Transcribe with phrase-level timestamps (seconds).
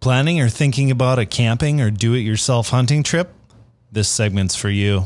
[0.00, 3.34] Planning or thinking about a camping or do it yourself hunting trip?
[3.92, 5.04] This segment's for you.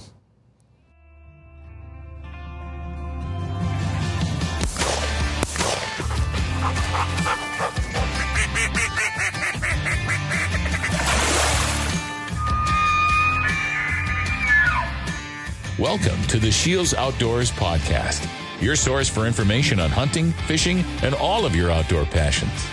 [15.76, 18.28] Welcome to the Scheels Outdoors Podcast,
[18.62, 22.64] your source for information on hunting, fishing, and all of your outdoor passions.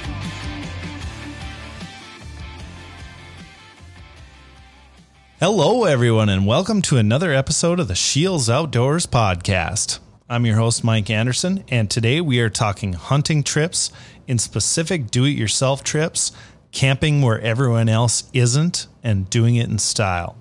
[5.44, 9.98] Hello, everyone, and welcome to another episode of the Scheels Outdoors Podcast.
[10.30, 13.92] I'm your host, Mike Anderson, and today we are talking hunting trips,
[14.28, 16.32] in specific do it yourself trips,
[16.72, 20.38] camping where everyone else isn't, and doing it in style.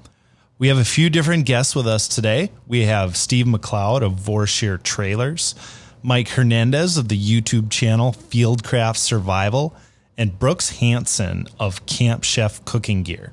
[0.59, 2.53] We have a few different guests with us today.
[2.67, 5.55] We have Steve McLeod of Vorsheer Trailers,
[6.03, 9.75] Mike Hernandez of the YouTube channel Fieldcraft Survival,
[10.19, 13.33] and Brooks Hanson of Camp Chef Cooking Gear.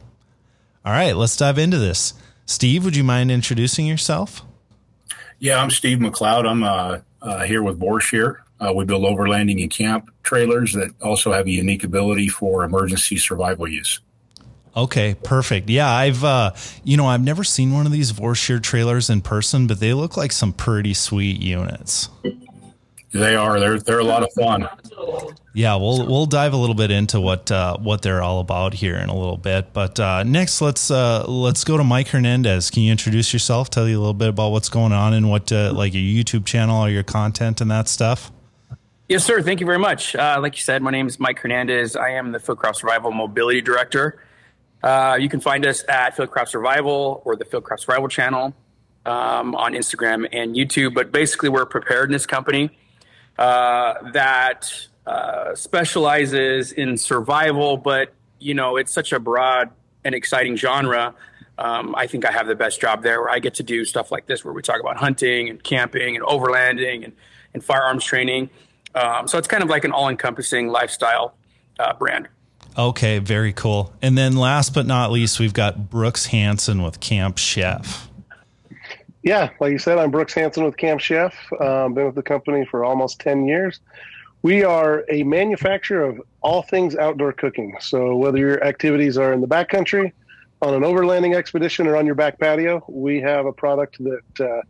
[0.87, 2.13] All right, let's dive into this.
[2.45, 4.43] Steve, would you mind introducing yourself?
[5.37, 6.47] Yeah, I'm Steve McLeod.
[6.47, 8.37] I'm uh, uh, here with Vorsheer.
[8.57, 13.17] Uh, we build overlanding and camp trailers that also have a unique ability for emergency
[13.17, 13.99] survival use.
[14.77, 15.69] Okay, perfect.
[15.69, 16.53] Yeah, I've uh,
[16.85, 20.15] you know I've never seen one of these Vorsheer trailers in person, but they look
[20.15, 22.07] like some pretty sweet units.
[23.17, 23.59] They are.
[23.59, 24.69] They're they're a lot of fun.
[25.53, 28.95] Yeah, we'll we'll dive a little bit into what uh, what they're all about here
[28.95, 29.73] in a little bit.
[29.73, 32.69] But uh, next, let's uh, let's go to Mike Hernandez.
[32.69, 33.71] Can you introduce yourself?
[33.71, 36.45] Tell you a little bit about what's going on and what uh, like your YouTube
[36.45, 38.31] channel or your content and that stuff.
[39.09, 39.41] Yes, sir.
[39.41, 40.15] Thank you very much.
[40.15, 41.95] Uh, like you said, my name is Mike Hernandez.
[41.95, 44.21] I am the Fieldcraft Survival Mobility Director.
[44.83, 48.53] Uh, you can find us at Fieldcraft Survival or the Fieldcraft Survival channel
[49.07, 50.93] um, on Instagram and YouTube.
[50.93, 52.77] But basically, we're a preparedness company
[53.37, 54.71] uh, that
[55.05, 59.69] uh, specializes in survival, but you know it's such a broad
[60.03, 61.13] and exciting genre.
[61.57, 64.11] Um, I think I have the best job there, where I get to do stuff
[64.11, 67.13] like this, where we talk about hunting and camping and overlanding and,
[67.53, 68.49] and firearms training.
[68.93, 71.35] Um, so it's kind of like an all-encompassing lifestyle
[71.79, 72.27] uh, brand.
[72.77, 73.91] Okay, very cool.
[74.03, 78.07] And then last but not least, we've got Brooks Hanson with Camp Chef.
[79.23, 81.35] Yeah, like you said, I'm Brooks Hanson with Camp Chef.
[81.59, 83.79] Um, been with the company for almost 10 years.
[84.43, 87.75] We are a manufacturer of all things outdoor cooking.
[87.79, 90.11] So whether your activities are in the backcountry,
[90.61, 94.61] on an overlanding expedition, or on your back patio, we have a product that uh,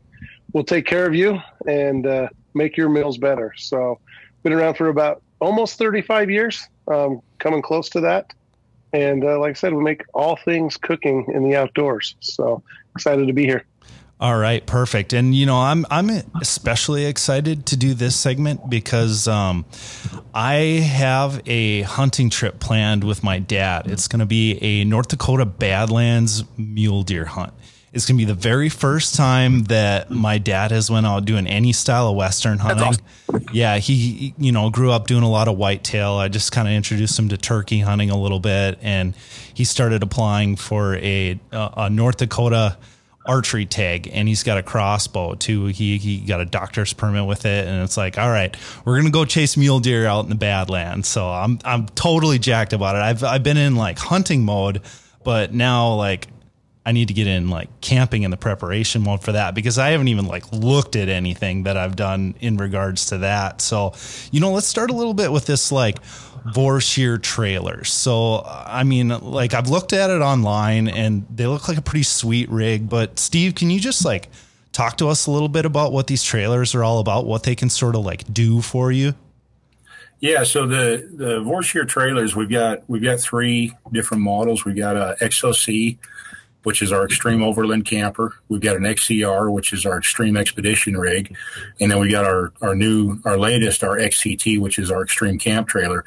[0.53, 3.53] will take care of you and uh, make your meals better.
[3.57, 3.99] So
[4.43, 8.33] been around for about almost 35 years, um, coming close to that.
[8.93, 12.15] And uh, like I said, we make all things cooking in the outdoors.
[12.21, 12.63] So
[12.95, 13.65] excited to be here.
[14.19, 15.13] All right, perfect.
[15.13, 16.09] And you know, I'm I'm
[16.41, 19.65] especially excited to do this segment because um,
[20.33, 23.85] I have a hunting trip planned with my dad.
[23.85, 27.53] It's going to be a North Dakota Badlands mule deer hunt.
[27.93, 31.45] It's going to be the very first time that my dad has went out doing
[31.45, 32.99] any style of western hunting.
[33.29, 33.45] Awesome.
[33.53, 36.13] Yeah, he you know grew up doing a lot of whitetail.
[36.13, 39.15] I just kind of introduced him to turkey hunting a little bit, and
[39.53, 42.77] he started applying for a a North Dakota
[43.27, 45.65] archery tag and he's got a crossbow too.
[45.67, 48.55] He he got a doctor's permit with it and it's like, all right,
[48.85, 51.07] we're gonna go chase mule deer out in the Badlands.
[51.07, 53.01] So I'm I'm totally jacked about it.
[53.01, 54.81] I've I've been in like hunting mode,
[55.23, 56.27] but now like
[56.87, 59.89] I need to get in like camping in the preparation mode for that because I
[59.89, 63.59] haven't even like looked at anything that I've done in regards to that.
[63.59, 63.93] So,
[64.31, 65.97] you know, let's start a little bit with this like
[66.53, 67.91] Vorsheer trailers.
[67.91, 72.03] So, I mean, like I've looked at it online and they look like a pretty
[72.03, 72.89] sweet rig.
[72.89, 74.29] But Steve, can you just like
[74.71, 77.55] talk to us a little bit about what these trailers are all about, what they
[77.55, 79.15] can sort of like do for you?
[80.19, 84.65] Yeah, so the the Vorsheer trailers we've got we've got three different models.
[84.65, 85.97] We've got a XOC,
[86.67, 88.33] which is our extreme overland camper.
[88.49, 91.33] We've got an XCR, which is our extreme expedition rig,
[91.79, 95.39] and then we got our our new our latest our XCT, which is our extreme
[95.39, 96.03] camp trailer.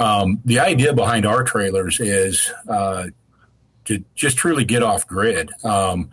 [0.00, 3.06] Um, the idea behind our trailers is uh,
[3.84, 5.52] to just truly get off grid.
[5.62, 6.10] Um,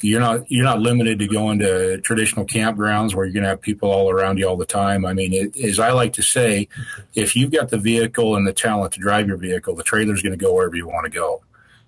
[0.00, 3.60] you're not you're not limited to going to traditional campgrounds where you're going to have
[3.60, 5.06] people all around you all the time.
[5.06, 6.66] I mean, it, as I like to say,
[7.14, 10.36] if you've got the vehicle and the talent to drive your vehicle, the trailer's going
[10.36, 11.42] to go wherever you want to go.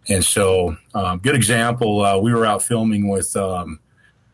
[0.09, 2.05] And so, um, good example.
[2.05, 3.79] Uh, we were out filming with um,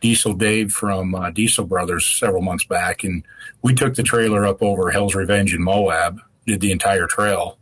[0.01, 3.25] Diesel Dave from uh, Diesel Brothers several months back, and
[3.63, 7.59] we took the trailer up over Hell's Revenge in Moab, did the entire trail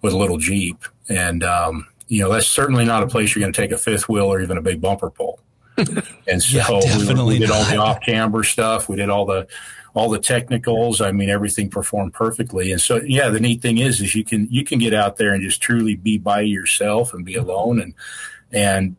[0.00, 0.84] with a little Jeep.
[1.08, 4.08] And, um, you know, that's certainly not a place you're going to take a fifth
[4.08, 5.38] wheel or even a big bumper pole.
[6.26, 8.88] and so Yeah, we, we did all the off camber stuff.
[8.88, 9.46] We did all the
[9.94, 11.00] all the technicals.
[11.00, 12.72] I mean, everything performed perfectly.
[12.72, 15.34] And so, yeah, the neat thing is, is you can you can get out there
[15.34, 17.80] and just truly be by yourself and be alone.
[17.80, 17.94] And
[18.52, 18.96] and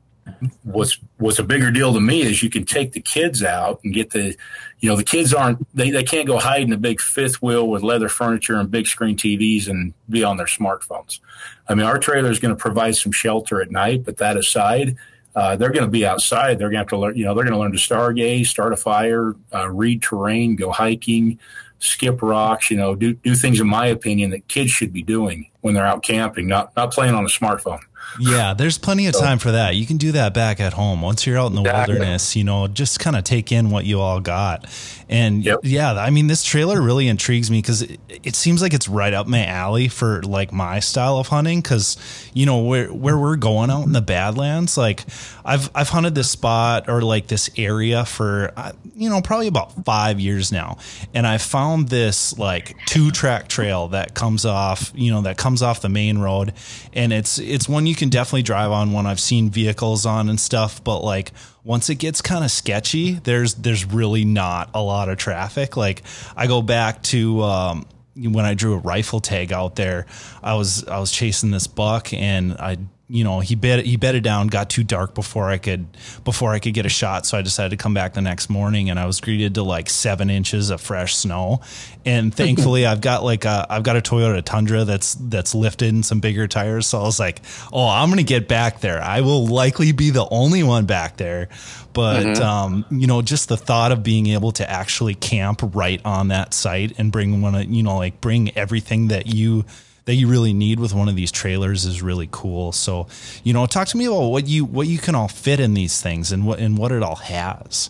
[0.64, 3.94] what's what's a bigger deal to me is you can take the kids out and
[3.94, 4.36] get the,
[4.80, 7.68] you know, the kids aren't they they can't go hide in a big fifth wheel
[7.68, 11.20] with leather furniture and big screen TVs and be on their smartphones.
[11.68, 14.98] I mean, our trailer is going to provide some shelter at night, but that aside.
[15.36, 16.60] Uh, they're going to be outside.
[16.60, 18.74] They're going to have to learn, you know, they're going to learn to stargaze, start
[18.74, 21.40] a fire, uh, read terrain, go hiking,
[21.80, 25.50] skip rocks, you know, do, do things, in my opinion, that kids should be doing
[25.62, 27.82] when they're out camping, not, not playing on a smartphone.
[28.20, 29.76] Yeah, there's plenty of time for that.
[29.76, 31.02] You can do that back at home.
[31.02, 31.94] Once you're out in the Exactly.
[31.96, 34.66] wilderness, you know, just kind of take in what you all got.
[35.10, 35.60] And Yep.
[35.64, 39.14] yeah, I mean, this trailer really intrigues me because it, it seems like it's right
[39.14, 41.62] up my alley for like my style of hunting.
[41.62, 41.98] Because
[42.34, 45.06] you know where where we're going out in the Badlands, like
[45.44, 49.72] I've I've hunted this spot or like this area for uh, you know probably about
[49.86, 50.78] five years now,
[51.16, 55.62] and I found this like two track trail that comes off you know that comes
[55.64, 56.54] off the main road,
[56.94, 58.92] and it's it's one you can definitely drive on.
[58.92, 61.32] One I've seen vehicles on and stuff, but like
[61.64, 65.78] once it gets kind of sketchy, there's there's really not a lot of traffic.
[65.78, 66.04] Like
[66.36, 67.86] I go back to um,
[68.16, 70.06] when I drew a rifle tag out there,
[70.42, 72.78] I was I was chasing this buck and I
[73.14, 75.86] you know he bed he bedded down got too dark before I could
[76.24, 77.28] before I could get a shot.
[77.28, 79.88] So I decided to come back the next morning and I was greeted to like
[79.88, 81.62] seven inches of fresh snow.
[82.06, 86.04] And thankfully I've got like a I've got a Toyota Tundra that's that's lifted and
[86.04, 86.88] some bigger tires.
[86.88, 89.00] So I was like oh I'm gonna get back there.
[89.00, 91.50] I will likely be the only one back there.
[91.94, 96.30] But um, you know just the thought of being able to actually camp right on
[96.30, 99.66] that site and bring one of you know like bring everything that you
[100.06, 103.08] that you really need with one of these trailers is really cool so
[103.44, 106.02] you know talk to me about what you what you can all fit in these
[106.02, 107.90] things and what and what it all has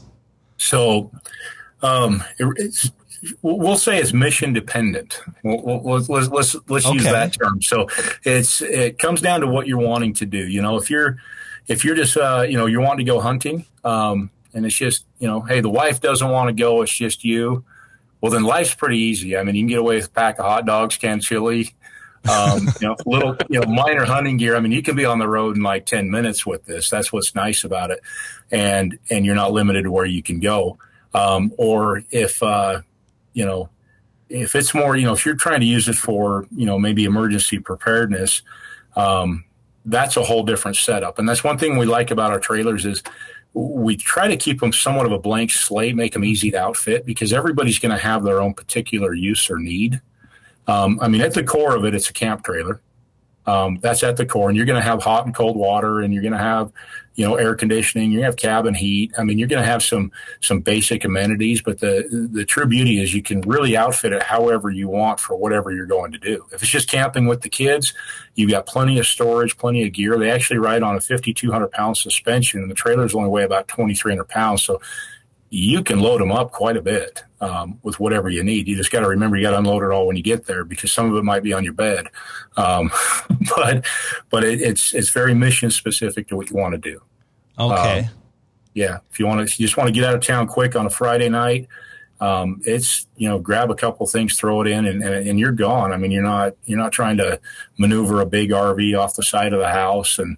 [0.57, 1.11] So,
[1.81, 2.91] um, it, it's,
[3.41, 5.21] we'll say it's mission dependent.
[5.43, 7.61] We'll, we'll, let's let's let's, let's use that term.
[7.61, 7.87] So,
[8.23, 10.37] it's it comes down to what you're wanting to do.
[10.37, 11.17] You know, if you're
[11.67, 15.05] if you're just uh, you know you're wanting to go hunting, um, and it's just
[15.19, 17.65] you know, hey, the wife doesn't want to go, it's just you.
[18.21, 19.35] Well, then life's pretty easy.
[19.35, 21.73] I mean, you can get away with a pack of hot dogs, canned chili,
[22.29, 24.55] um, you know, little, you know, minor hunting gear.
[24.55, 26.89] I mean, you can be on the road in like 10 minutes with this.
[26.89, 27.99] That's what's nice about it.
[28.51, 30.77] And, and you're not limited to where you can go.
[31.13, 32.81] Um, or if, uh,
[33.33, 33.69] you know,
[34.29, 37.03] if it's more, you know, if you're trying to use it for, you know, maybe
[37.03, 38.41] emergency preparedness,
[38.95, 39.43] um,
[39.85, 41.19] that's a whole different setup.
[41.19, 43.03] And that's one thing we like about our trailers is
[43.53, 47.05] we try to keep them somewhat of a blank slate, make them easy to outfit
[47.05, 50.01] because everybody's going to have their own particular use or need.
[50.67, 52.81] Um, I mean, at the core of it, it's a camp trailer.
[53.45, 56.13] Um, that's at the core, and you're going to have hot and cold water, and
[56.13, 56.71] you're going to have,
[57.15, 58.09] you know, air conditioning.
[58.09, 59.11] You're going to have cabin heat.
[59.17, 61.61] I mean, you're going to have some some basic amenities.
[61.61, 65.35] But the the true beauty is you can really outfit it however you want for
[65.35, 66.45] whatever you're going to do.
[66.53, 67.93] If it's just camping with the kids,
[68.35, 70.17] you've got plenty of storage, plenty of gear.
[70.17, 74.23] They actually ride on a 5,200 pound suspension, and the trailers only weigh about 2,300
[74.29, 74.63] pounds.
[74.63, 74.79] So
[75.53, 78.67] you can load them up quite a bit um, with whatever you need.
[78.67, 80.65] You just got to remember you got to unload it all when you get there
[80.65, 82.07] because some of it might be on your bed.
[82.57, 82.89] Um,
[83.55, 83.85] but
[84.31, 87.03] but it, it's it's very mission specific to what you want to do.
[87.59, 88.09] okay
[88.73, 90.75] Yeah, if you want to, if you just want to get out of town quick
[90.75, 91.67] on a Friday night,
[92.19, 95.51] um, it's you know grab a couple things, throw it in, and, and and you're
[95.51, 95.93] gone.
[95.93, 97.39] I mean, you're not you're not trying to
[97.77, 100.37] maneuver a big RV off the side of the house and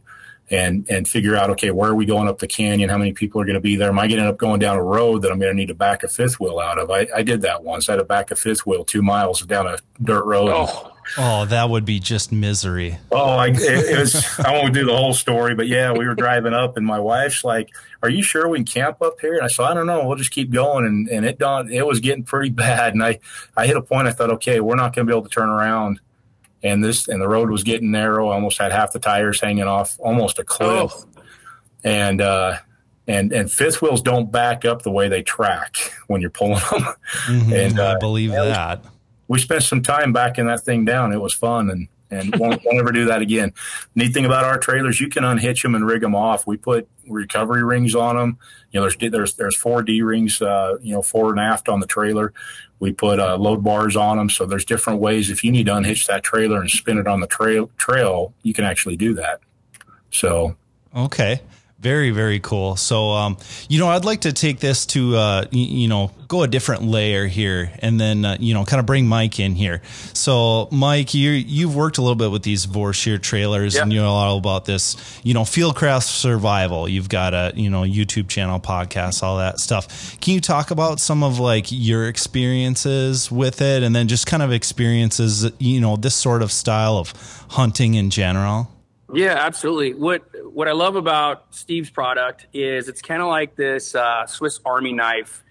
[0.52, 2.90] and and figure out okay where are we going up the canyon?
[2.90, 3.90] How many people are going to be there?
[3.90, 5.68] Am I going to end up going down a road that I'm going to need
[5.68, 6.92] to back a fifth wheel out of?
[6.92, 7.90] I, I did that once.
[7.90, 10.52] I had to back a fifth wheel two miles down a dirt road.
[10.54, 14.86] Oh, oh that would be just misery Oh, I, it, it was, I won't do
[14.86, 17.70] the whole story, but yeah, we were driving up and my wife's like,
[18.04, 19.34] are you sure we can camp up here?
[19.34, 20.08] And I said, I don't know.
[20.08, 20.86] We'll just keep going.
[20.86, 22.94] And, and it done, it was getting pretty bad.
[22.94, 23.20] And I,
[23.58, 24.08] I hit a point.
[24.08, 26.00] I thought, okay, we're not going to be able to turn around.
[26.64, 28.30] And this, and the road was getting narrow.
[28.30, 30.92] I almost had half the tires hanging off almost a cliff.
[30.94, 31.06] Oh.
[31.84, 32.58] And, uh,
[33.08, 35.76] and, and fifth wheels don't back up the way they track
[36.08, 36.84] when you're pulling them.
[37.28, 38.82] Mhm, And, I uh, believe that
[39.28, 41.14] we spent some time backing that thing down.
[41.14, 43.54] It was fun and and won't, won't ever do that again.
[43.96, 46.46] Neat thing about our trailers, you can unhitch them and rig them off.
[46.46, 48.38] We put recovery rings on them.
[48.72, 51.80] You know, there's there's there's four D rings, uh, you know, forward and aft on
[51.80, 52.34] the trailer.
[52.80, 55.30] We put uh, load bars on them, so there's different ways.
[55.30, 58.54] If you need to unhitch that trailer and spin it on the trail trail, you
[58.54, 59.40] can actually do that.
[60.12, 60.56] So
[60.96, 61.42] Okay.
[61.78, 62.78] Very, very cool.
[62.78, 63.38] So, um,
[63.70, 67.28] you know, I'd like to take this to, uh, you know, go a different layer
[67.28, 69.82] here and then, uh, you know, kind of bring Mike in here.
[70.14, 73.84] So, Mike, you you've worked a little bit with these Vorsheer trailers Yeah.
[73.84, 76.90] and you know all about this, you know, Fieldcraft Survival.
[76.90, 80.18] You've got a, you know, YouTube channel, podcast, all that stuff.
[80.22, 84.42] Can you talk about some of like your experiences with it and then just kind
[84.42, 87.12] of experiences, you know, this sort of style of
[87.50, 88.72] hunting in general?
[89.14, 89.94] Yeah, absolutely.
[89.94, 94.60] What what I love about Steve's product is it's kind of like this uh, Swiss
[94.66, 95.44] Army knife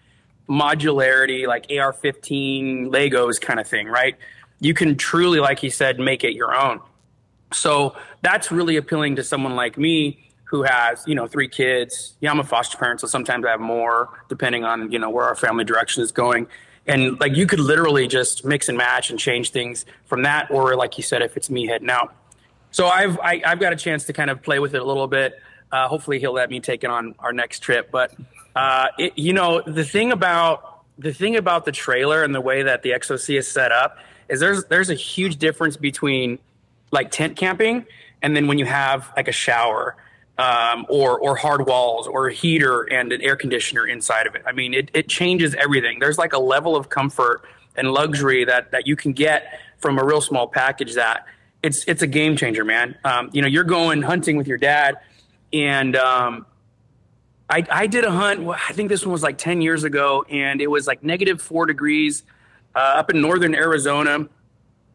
[0.48, 4.16] modularity, like AR-15 Legos kind of thing, right?
[4.60, 6.80] You can truly, like he said, make it your own.
[7.52, 12.14] So that's really appealing to someone like me who has, you know, three kids.
[12.20, 15.24] Yeah, I'm a foster parent, so sometimes I have more depending on, you know, where
[15.24, 16.46] our family direction is going.
[16.86, 20.76] And like you could literally just mix and match and change things from that, or
[20.76, 22.14] like you said, if it's me heading out.
[22.74, 25.06] So I've I, I've got a chance to kind of play with it a little
[25.06, 25.40] bit.
[25.70, 27.92] Uh, hopefully he'll let me take it on our next trip.
[27.92, 28.12] But
[28.56, 32.64] uh, it, you know the thing about the thing about the trailer and the way
[32.64, 36.40] that the XOC is set up is there's there's a huge difference between
[36.90, 37.86] like tent camping
[38.22, 39.94] and then when you have like a shower
[40.38, 44.42] um, or or hard walls or a heater and an air conditioner inside of it.
[44.44, 46.00] I mean it, it changes everything.
[46.00, 47.42] There's like a level of comfort
[47.76, 51.24] and luxury that that you can get from a real small package that
[51.64, 52.96] it's it's a game changer, man.
[53.04, 54.98] Um, you know, you're going hunting with your dad,
[55.50, 56.44] and um,
[57.48, 58.46] I I did a hunt.
[58.46, 61.64] I think this one was like ten years ago, and it was like negative four
[61.64, 62.22] degrees
[62.74, 64.28] uh, up in northern Arizona.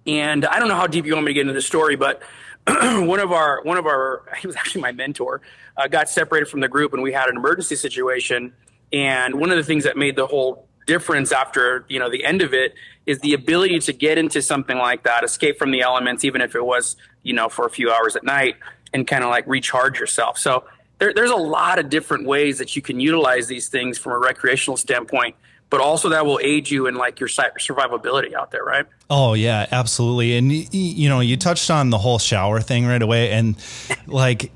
[0.06, 2.22] And I don't know how deep you want me to get into the story, but
[2.68, 5.42] one of our one of our he was actually my mentor
[5.76, 8.54] uh, got separated from the group, and we had an emergency situation.
[8.94, 12.42] And one of the things that made the whole difference after you know the end
[12.42, 12.74] of it
[13.06, 16.56] is the ability to get into something like that, escape from the elements, even if
[16.56, 18.56] it was you know for a few hours at night,
[18.92, 20.38] and kind of like recharge yourself.
[20.40, 20.64] So
[20.98, 24.18] there, there's a lot of different ways that you can utilize these things from a
[24.18, 25.36] recreational standpoint,
[25.70, 28.88] but also that will aid you in like your survivability out there, right?
[29.12, 30.36] Oh yeah, absolutely.
[30.36, 33.56] And you know, you touched on the whole shower thing right away, and
[34.08, 34.52] like,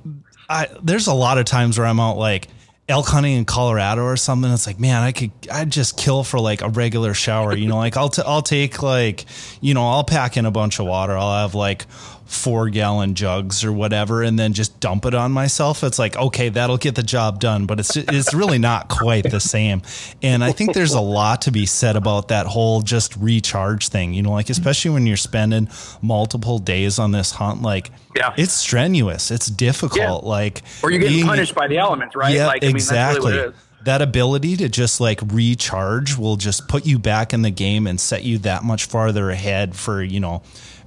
[0.49, 2.47] I there's a lot of times where I'm out like
[2.89, 4.51] elk hunting in Colorado or something.
[4.51, 7.55] It's like, man, I could I'd just kill for like a regular shower.
[7.55, 9.25] You know, like I'll t- I'll take like
[9.61, 11.17] you know I'll pack in a bunch of water.
[11.17, 11.85] I'll have like
[12.33, 16.49] four gallon jugs or whatever and then just dump it on myself it's like okay
[16.49, 19.81] that'll get the job done but it's it's really not quite the same
[20.21, 24.13] and i think there's a lot to be said about that whole just recharge thing
[24.13, 25.69] you know like especially when you're spending
[26.01, 28.33] multiple days on this hunt like Yeah.
[28.37, 30.29] it's strenuous it's difficult Yeah.
[30.29, 32.33] like Or you're getting being- punished by the elements, right?
[32.33, 33.31] yeah, like, I mean, exactly.
[33.31, 33.61] Really what it is.
[33.85, 37.99] that ability to just like recharge will just put you back in the game and
[37.99, 40.41] set you that much farther ahead for, you know,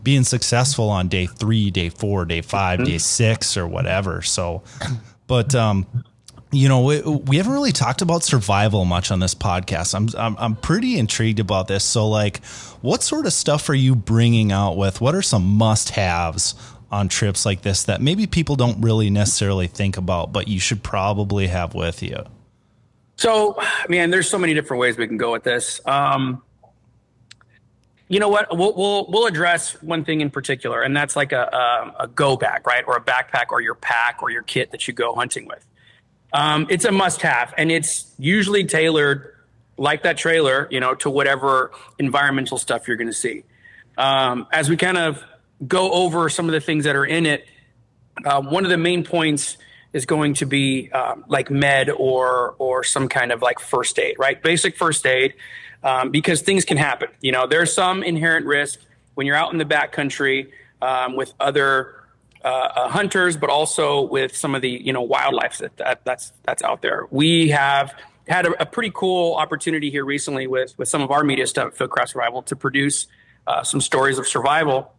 [0.07, 4.23] being successful on day three, day four, day 5 day six, or whatever.
[4.23, 4.63] So,
[5.27, 5.85] but, um,
[6.53, 9.97] you know, we, we haven't really talked about survival much on this podcast.
[9.97, 11.85] I'm, I'm I'm pretty intrigued about this.
[11.85, 12.45] So, like,
[12.83, 15.01] what sort of stuff are you bringing out with?
[15.01, 16.55] What are some must-haves
[16.93, 20.85] on trips like this that maybe people don't really necessarily think about, but you should
[20.85, 22.25] probably have with you?
[23.17, 25.81] So, man, there's so many different ways we can go with this.
[25.85, 26.43] Um,
[28.09, 28.57] you know what?
[28.57, 32.37] We'll, we'll we'll address one thing in particular, and that's like a, a a go
[32.37, 35.47] bag, right, or a backpack, or your pack, or your kit that you go hunting
[35.47, 35.65] with.
[36.33, 39.35] Um, it's a must-have, and it's usually tailored
[39.77, 43.45] like that trailer, you know, to whatever environmental stuff you're going to see.
[43.99, 45.23] Um, as we kind of
[45.67, 47.47] go over some of the things that are in it,
[48.25, 49.57] uh, one of the main points
[49.93, 54.17] is going to be um, like med or or some kind of like first aid,
[54.19, 54.43] right?
[54.43, 55.35] Basic first aid,
[55.87, 57.09] um, because things can happen.
[57.21, 58.81] You know, there's some inherent risk
[59.15, 60.51] when you're out in the backcountry
[60.83, 61.95] um, with other
[62.45, 66.33] uh, uh, hunters, but also with some of the you know wildlife that, that that's
[66.43, 67.07] that's out there.
[67.11, 67.95] We have
[68.29, 71.69] had a, a pretty cool opportunity here recently with with some of our media stuff
[71.69, 73.07] at Fieldcraft Survival to produce
[73.47, 74.93] uh, some stories of survival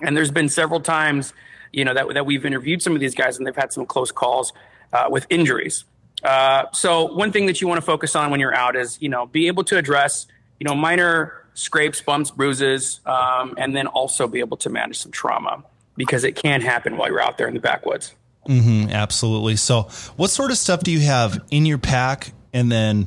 [0.00, 1.32] and there's been several times,
[1.72, 4.12] you know, that, that we've interviewed some of these guys and they've had some close
[4.12, 4.52] calls
[4.92, 5.84] uh, with injuries.
[6.22, 9.08] Uh, so one thing that you want to focus on when you're out is, you
[9.08, 10.26] know, be able to address,
[10.58, 15.12] you know, minor scrapes, bumps, bruises, um, and then also be able to manage some
[15.12, 15.62] trauma
[15.96, 18.14] because it can happen while you're out there in the backwoods.
[18.48, 19.56] Mm, absolutely.
[19.56, 19.82] So,
[20.16, 23.06] what sort of stuff do you have in your pack and then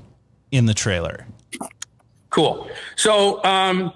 [0.52, 1.26] in the trailer?
[2.30, 2.70] Cool.
[2.96, 3.92] So, um,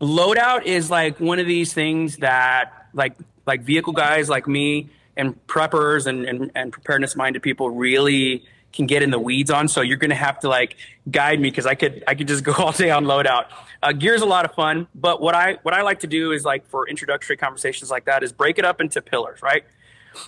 [0.00, 3.14] loadout is like one of these things that like
[3.46, 8.86] like vehicle guys like me and preppers and, and, and preparedness minded people really can
[8.86, 9.68] get in the weeds on.
[9.68, 10.76] So you're going to have to like
[11.10, 13.46] guide me because I could I could just go all day on loadout.
[13.82, 16.44] Uh, gear's a lot of fun, but what I what I like to do is
[16.44, 19.64] like for introductory conversations like that is break it up into pillars, right?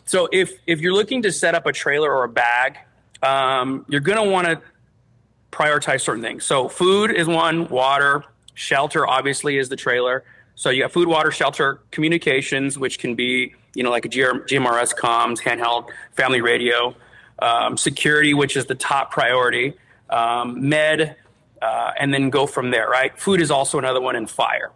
[0.05, 2.79] So if if you're looking to set up a trailer or a bag,
[3.23, 4.61] um, you're going to want to
[5.51, 6.45] prioritize certain things.
[6.45, 8.25] So food is one, water,
[8.55, 10.25] shelter obviously is the trailer.
[10.55, 14.95] So you got food, water, shelter, communications, which can be you know like a GMRS
[14.95, 16.95] comms, handheld, family radio,
[17.41, 19.75] um, security, which is the top priority,
[20.11, 21.17] um, med,
[21.61, 22.89] uh, and then go from there.
[22.89, 23.19] Right.
[23.19, 24.71] Food is also another one, and fire.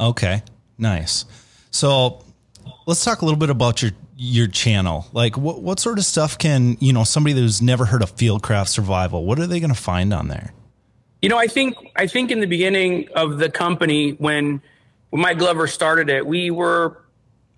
[0.00, 0.42] Okay,
[0.78, 1.24] nice.
[1.70, 2.24] So
[2.86, 5.06] let's talk a little bit about your your channel.
[5.12, 8.68] Like what what sort of stuff can, you know, somebody who's never heard of Fieldcraft
[8.68, 10.52] Survival, what are they going to find on there?
[11.22, 14.60] You know, I think I think in the beginning of the company when
[15.10, 17.00] when Mike Glover started it, we were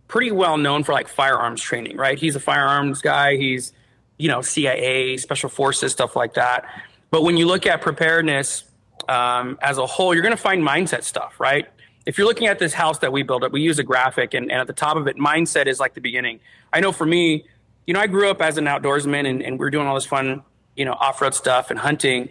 [0.06, 2.18] pretty well known for like firearms training, right?
[2.18, 3.72] He's a firearms guy, he's
[4.16, 6.66] you know, CIA, special forces, stuff like that.
[7.10, 8.62] But when you look at preparedness
[9.08, 11.66] um, as a whole, you're going to find mindset stuff, right?
[12.06, 14.50] if you're looking at this house that we built up, we use a graphic, and,
[14.50, 16.40] and at the top of it, mindset is like the beginning.
[16.72, 17.46] I know for me,
[17.86, 20.06] you know, I grew up as an outdoorsman, and, and we are doing all this
[20.06, 20.42] fun,
[20.76, 22.28] you know, off road stuff and hunting.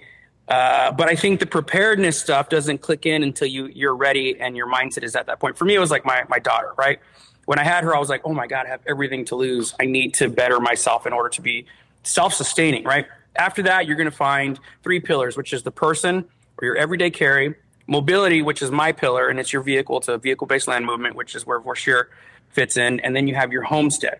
[0.47, 4.57] Uh, but I think the preparedness stuff doesn't click in until you you're ready and
[4.57, 5.57] your mindset is at that point.
[5.57, 7.00] For me, it was like my my daughter, right?
[7.45, 9.73] When I had her, I was like, oh my god, I have everything to lose.
[9.79, 11.65] I need to better myself in order to be
[12.03, 13.07] self-sustaining, right?
[13.35, 16.25] After that, you're going to find three pillars, which is the person
[16.57, 17.55] or your everyday carry,
[17.88, 20.03] mobility, which is my pillar, and it's your vehicle.
[20.07, 22.05] A vehicle based land movement, which is where Vorsheer
[22.50, 23.00] fits in.
[23.00, 24.19] And then you have your homestead.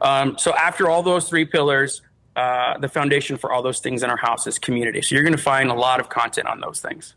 [0.00, 2.02] Um, so after all those three pillars,
[2.38, 5.02] uh, the foundation for all those things in our house is community.
[5.02, 7.14] So you're going to find a lot of content on those things.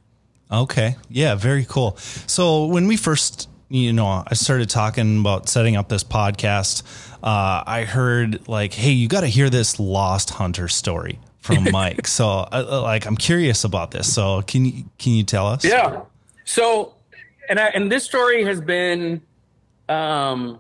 [0.52, 0.96] Okay.
[1.12, 1.96] Yeah, very cool.
[2.26, 6.82] So when we first, you know, I started talking about setting up this podcast,
[7.22, 12.08] uh, I heard like, hey, you got to hear this lost hunter story from Mike.
[12.08, 14.12] so, uh, uh, like, I'm curious about this.
[14.12, 15.64] So, can you can you tell us?
[15.64, 16.02] Yeah.
[16.46, 16.96] So,
[17.48, 19.22] and I, and this story has been,
[19.88, 20.60] um,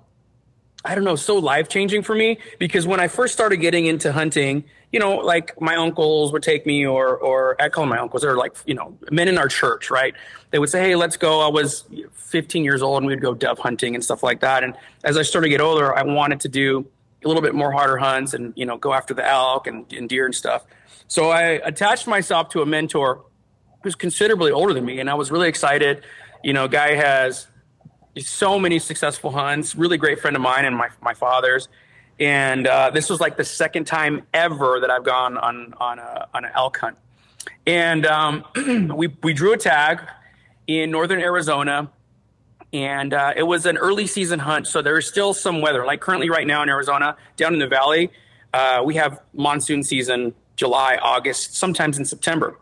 [0.83, 4.11] I don't know, so life changing for me because when I first started getting into
[4.11, 8.00] hunting, you know, like my uncles would take me, or or I call them my
[8.00, 8.23] uncles.
[8.23, 10.13] They're like you know men in our church, right?
[10.50, 11.85] They would say, "Hey, let's go." I was
[12.15, 14.63] 15 years old, and we'd go dove hunting and stuff like that.
[14.63, 16.88] And as I started to get older, I wanted to do
[17.23, 20.09] a little bit more harder hunts and you know go after the elk and, and
[20.09, 20.65] deer and stuff.
[21.07, 23.23] So I attached myself to a mentor
[23.83, 26.03] who's considerably older than me, and I was really excited.
[26.43, 27.47] You know, guy has
[28.20, 31.68] so many successful hunts, really great friend of mine and my my father's.
[32.20, 36.27] And uh, this was like the second time ever that I've gone on on a
[36.33, 36.98] on an elk hunt.
[37.66, 38.46] And um,
[38.96, 40.01] we we drew a tag
[40.68, 41.90] in northern Arizona
[42.74, 45.85] and uh, it was an early season hunt, so there is still some weather.
[45.85, 48.12] Like currently, right now in Arizona, down in the valley,
[48.53, 52.57] uh, we have monsoon season, July, August, sometimes in September.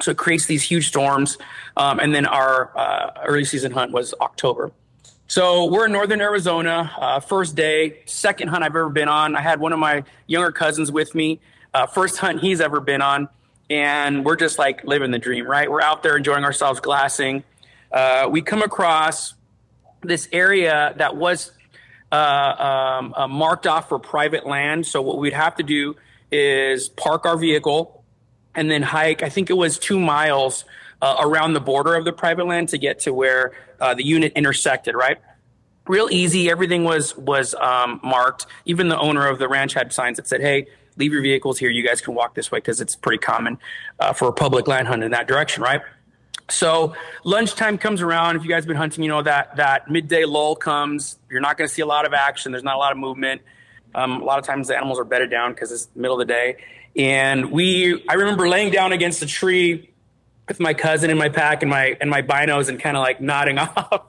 [0.00, 1.36] So it creates these huge storms,
[1.76, 4.72] um, and then our uh, early season hunt was October.
[5.32, 6.92] So we're in northern Arizona.
[6.94, 9.34] Uh, first day, second hunt I've ever been on.
[9.34, 11.40] I had one of my younger cousins with me.
[11.72, 13.30] Uh, first hunt he's ever been on,
[13.70, 15.70] and we're just like living the dream, right?
[15.70, 17.44] We're out there enjoying ourselves, glassing.
[17.90, 19.32] Uh, we come across
[20.02, 21.50] this area that was
[22.12, 24.86] uh, um, uh, marked off for private land.
[24.86, 25.96] So what we'd have to do
[26.30, 28.04] is park our vehicle
[28.54, 29.22] and then hike.
[29.22, 30.66] I think it was two miles
[31.02, 34.32] uh, around the border of the private land to get to where uh, the unit
[34.34, 34.94] intersected.
[34.94, 35.18] Right,
[35.86, 36.48] real easy.
[36.48, 38.46] Everything was was um, marked.
[38.64, 41.70] Even the owner of the ranch had signs that said, "Hey." Leave your vehicles here.
[41.70, 43.58] You guys can walk this way because it's pretty common
[43.98, 45.80] uh, for a public land hunt in that direction, right?
[46.50, 48.36] So lunchtime comes around.
[48.36, 51.18] If you guys have been hunting, you know that that midday lull comes.
[51.30, 52.52] You're not going to see a lot of action.
[52.52, 53.42] There's not a lot of movement.
[53.94, 56.26] Um, a lot of times the animals are bedded down because it's the middle of
[56.26, 56.56] the day.
[56.96, 59.91] And we, I remember laying down against a tree
[60.52, 63.20] with my cousin in my pack and my and my binos and kind of like
[63.20, 64.02] nodding off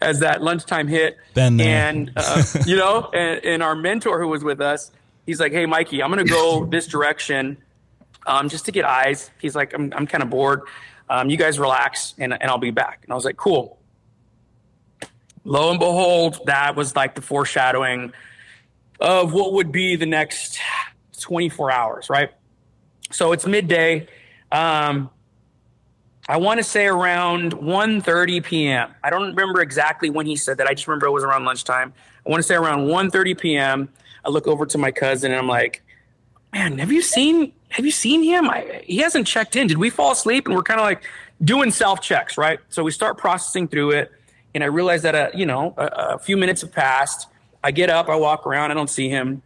[0.00, 1.16] as that lunchtime hit.
[1.34, 1.60] Been.
[1.60, 4.90] And uh, you know, and, and, our mentor who was with us,
[5.26, 7.58] he's like, "Hey, Mikey, I'm going to go this direction."
[8.26, 9.30] Um, just to get eyes.
[9.40, 10.64] He's like, I'm, I'm kind of bored
[11.10, 13.00] um, you guys relax and, and I'll be back.
[13.04, 13.78] And I was like, cool.
[15.44, 18.12] Lo and behold, that was like the foreshadowing
[19.00, 20.58] of what would be the next
[21.20, 22.30] 24 hours, right?
[23.10, 24.08] So it's midday.
[24.52, 25.10] Um,
[26.28, 28.94] I want to say around 1.30 p.m.
[29.02, 30.66] I don't remember exactly when he said that.
[30.66, 31.94] I just remember it was around lunchtime.
[32.26, 33.88] I want to say around 1.30 p.m.
[34.26, 35.82] I look over to my cousin and I'm like,
[36.52, 38.48] man, have you seen have you seen him?
[38.48, 39.66] I, he hasn't checked in.
[39.66, 40.46] Did we fall asleep?
[40.46, 41.02] And we're kind of like
[41.42, 42.58] doing self checks, right?
[42.68, 44.12] So we start processing through it,
[44.54, 47.26] and I realize that uh, you know a, a few minutes have passed.
[47.62, 49.42] I get up, I walk around, I don't see him,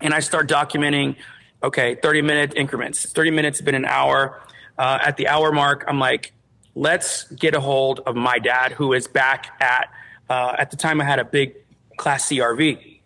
[0.00, 1.16] and I start documenting.
[1.62, 3.10] Okay, thirty minute increments.
[3.12, 4.40] Thirty minutes have been an hour.
[4.78, 6.32] Uh, at the hour mark, I'm like,
[6.74, 9.92] let's get a hold of my dad, who is back at.
[10.30, 11.54] Uh, at the time, I had a big
[11.96, 13.00] Class C RV.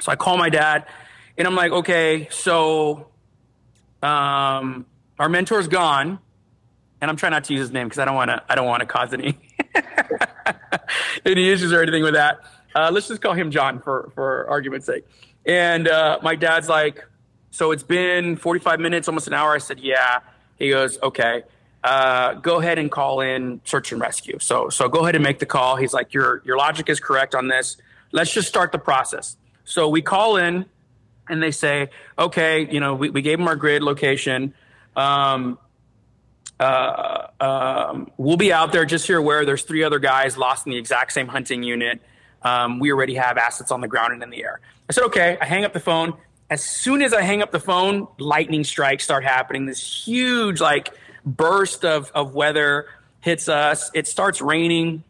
[0.00, 0.86] So I call my dad,
[1.36, 3.08] and I'm like, okay, so
[4.02, 4.86] um,
[5.18, 6.18] our mentor's gone,
[7.00, 8.42] and I'm trying not to use his name because I don't want to.
[8.48, 9.38] I don't want to cause any
[11.26, 12.40] any issues or anything with that.
[12.74, 15.04] Uh, let's just call him John for for argument's sake.
[15.44, 17.06] And uh, my dad's like,
[17.50, 19.54] so it's been 45 minutes, almost an hour.
[19.54, 20.20] I said, yeah.
[20.58, 21.44] He goes, okay.
[21.84, 24.38] Uh, go ahead and call in search and rescue.
[24.40, 25.76] So so go ahead and make the call.
[25.76, 27.76] He's like, your your logic is correct on this.
[28.10, 29.36] Let's just start the process.
[29.64, 30.66] So we call in,
[31.28, 34.54] and they say, okay, you know, we, we gave them our grid location.
[34.96, 35.58] Um,
[36.58, 38.84] uh, um, we'll be out there.
[38.84, 42.00] Just so you're aware, there's three other guys lost in the exact same hunting unit.
[42.42, 44.60] Um, we already have assets on the ground and in the air.
[44.88, 45.38] I said, okay.
[45.40, 46.14] I hang up the phone.
[46.50, 49.66] As soon as I hang up the phone, lightning strikes start happening.
[49.66, 52.86] This huge like burst of of weather
[53.20, 53.90] hits us.
[53.94, 55.04] It starts raining.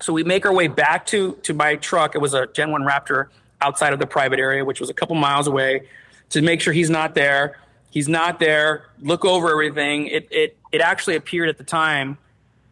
[0.00, 2.14] So we make our way back to to my truck.
[2.14, 3.28] It was a Gen 1 Raptor
[3.60, 5.86] outside of the private area, which was a couple miles away,
[6.30, 7.58] to make sure he's not there.
[7.90, 8.86] He's not there.
[9.00, 10.08] Look over everything.
[10.08, 12.18] It it it actually appeared at the time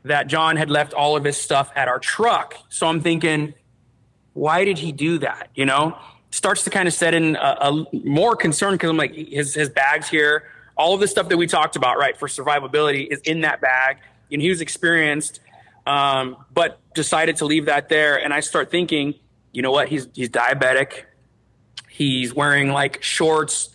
[0.04, 2.54] that John had left all of his stuff at our truck.
[2.68, 3.54] So I'm thinking,
[4.32, 5.50] why did he do that?
[5.54, 5.98] You know,
[6.30, 9.68] starts to kind of set in a, a more concern because I'm like, his his
[9.68, 13.42] bags here, all of the stuff that we talked about, right, for survivability is in
[13.42, 13.98] that bag.
[14.30, 15.40] And he was experienced,
[15.86, 18.22] um, but decided to leave that there.
[18.22, 19.14] And I start thinking,
[19.52, 19.88] you know what?
[19.88, 21.04] He's he's diabetic.
[21.88, 23.70] He's wearing like shorts,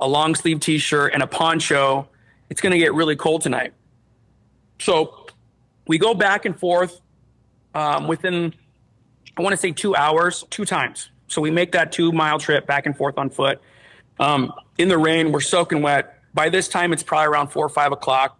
[0.00, 2.08] a long sleeve t-shirt, and a poncho.
[2.50, 3.74] It's going to get really cold tonight.
[4.80, 5.26] So
[5.86, 7.00] we go back and forth
[7.74, 8.54] um, within,
[9.36, 11.10] I want to say two hours, two times.
[11.28, 13.60] So we make that two mile trip back and forth on foot.
[14.18, 16.14] Um, in the rain, we're soaking wet.
[16.34, 18.38] By this time, it's probably around four or five o'clock.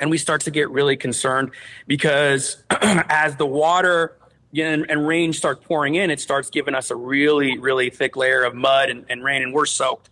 [0.00, 1.50] And we start to get really concerned
[1.86, 4.16] because as the water
[4.56, 8.44] and, and, rain starts pouring in, it starts giving us a really, really thick layer
[8.44, 10.08] of mud and, and rain, and we're soaked.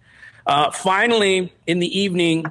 [0.47, 2.47] Uh, finally, in the evening,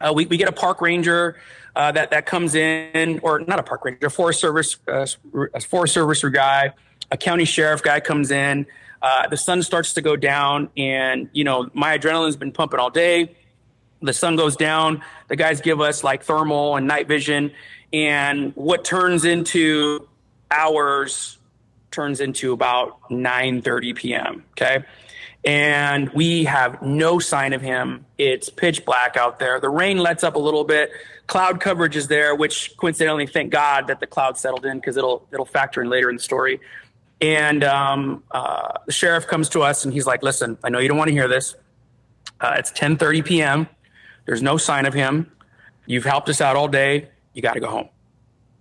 [0.00, 1.36] uh, we, we get a park ranger
[1.74, 5.06] uh, that that comes in, or not a park ranger, a forest service, uh,
[5.54, 6.72] a forest servicer guy,
[7.10, 8.66] a county sheriff guy comes in.
[9.02, 12.90] Uh, the sun starts to go down, and you know my adrenaline's been pumping all
[12.90, 13.36] day.
[14.02, 15.02] The sun goes down.
[15.28, 17.52] The guys give us like thermal and night vision,
[17.92, 20.08] and what turns into
[20.50, 21.38] hours
[21.90, 24.44] turns into about 9:30 p.m.
[24.52, 24.84] Okay,
[25.44, 28.04] and we have no sign of him.
[28.18, 29.60] It's pitch black out there.
[29.60, 30.90] The rain lets up a little bit.
[31.26, 35.26] Cloud coverage is there, which coincidentally, thank God that the cloud settled in because it'll
[35.32, 36.60] it'll factor in later in the story.
[37.20, 40.88] And um, uh, the sheriff comes to us and he's like, "Listen, I know you
[40.88, 41.54] don't want to hear this.
[42.40, 43.68] Uh, it's 10:30 p.m.
[44.26, 45.30] There's no sign of him.
[45.86, 47.08] You've helped us out all day.
[47.32, 47.88] You got to go home."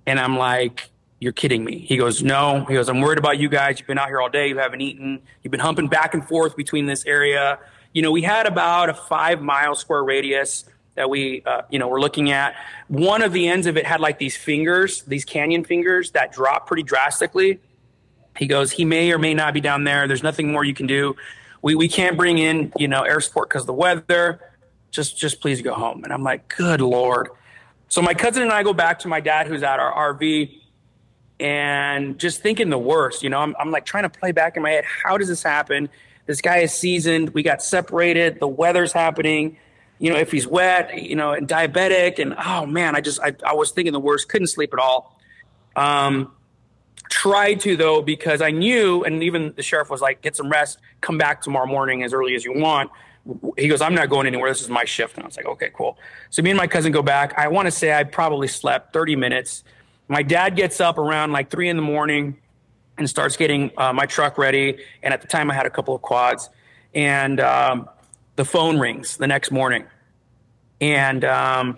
[0.08, 0.90] And I'm like,
[1.20, 1.80] you're kidding me.
[1.80, 2.66] He goes, no.
[2.66, 3.80] He goes, I'm worried about you guys.
[3.80, 4.48] You've been out here all day.
[4.48, 5.22] You haven't eaten.
[5.42, 7.58] You've been humping back and forth between this area.
[7.94, 10.66] You know, we had about a five mile square radius
[10.96, 12.56] that we, uh, you know, we're looking at.
[12.88, 16.68] One of the ends of it had like these fingers, these canyon fingers that drop
[16.68, 17.60] pretty drastically.
[18.38, 20.08] He goes, he may or may not be down there.
[20.08, 21.16] There's nothing more you can do.
[21.62, 24.40] We, we can't bring in, you know, air support because of the weather.
[24.92, 26.04] Just, just please go home.
[26.04, 27.30] And I'm like, good Lord.
[27.88, 30.62] So my cousin and I go back to my dad, who's at our RV
[31.40, 33.24] and just thinking the worst.
[33.24, 34.86] You know, I'm, I'm like trying to play back in my head.
[34.86, 35.90] How does this happen?
[36.26, 37.32] This guy is seasoned.
[37.32, 38.40] We got separated.
[38.40, 39.58] The weather's happening.
[40.00, 43.34] You know, if he's wet, you know, and diabetic, and oh man, I just I,
[43.46, 44.28] I was thinking the worst.
[44.28, 45.18] Couldn't sleep at all.
[45.76, 46.32] Um,
[47.16, 50.80] tried to though because I knew, and even the sheriff was like, "Get some rest.
[51.02, 52.92] Come back tomorrow morning as early as you want."
[53.58, 54.50] He goes, "I'm not going anywhere.
[54.50, 55.98] This is my shift." And I was like, "Okay, cool."
[56.30, 57.34] So me and my cousin go back.
[57.38, 59.64] I want to say I probably slept 30 minutes
[60.08, 62.38] my dad gets up around like three in the morning
[62.98, 64.78] and starts getting uh, my truck ready.
[65.04, 66.50] And at the time, I had a couple of quads,
[66.94, 67.90] and um,
[68.36, 69.86] the phone rings the next morning,
[70.80, 71.78] and um,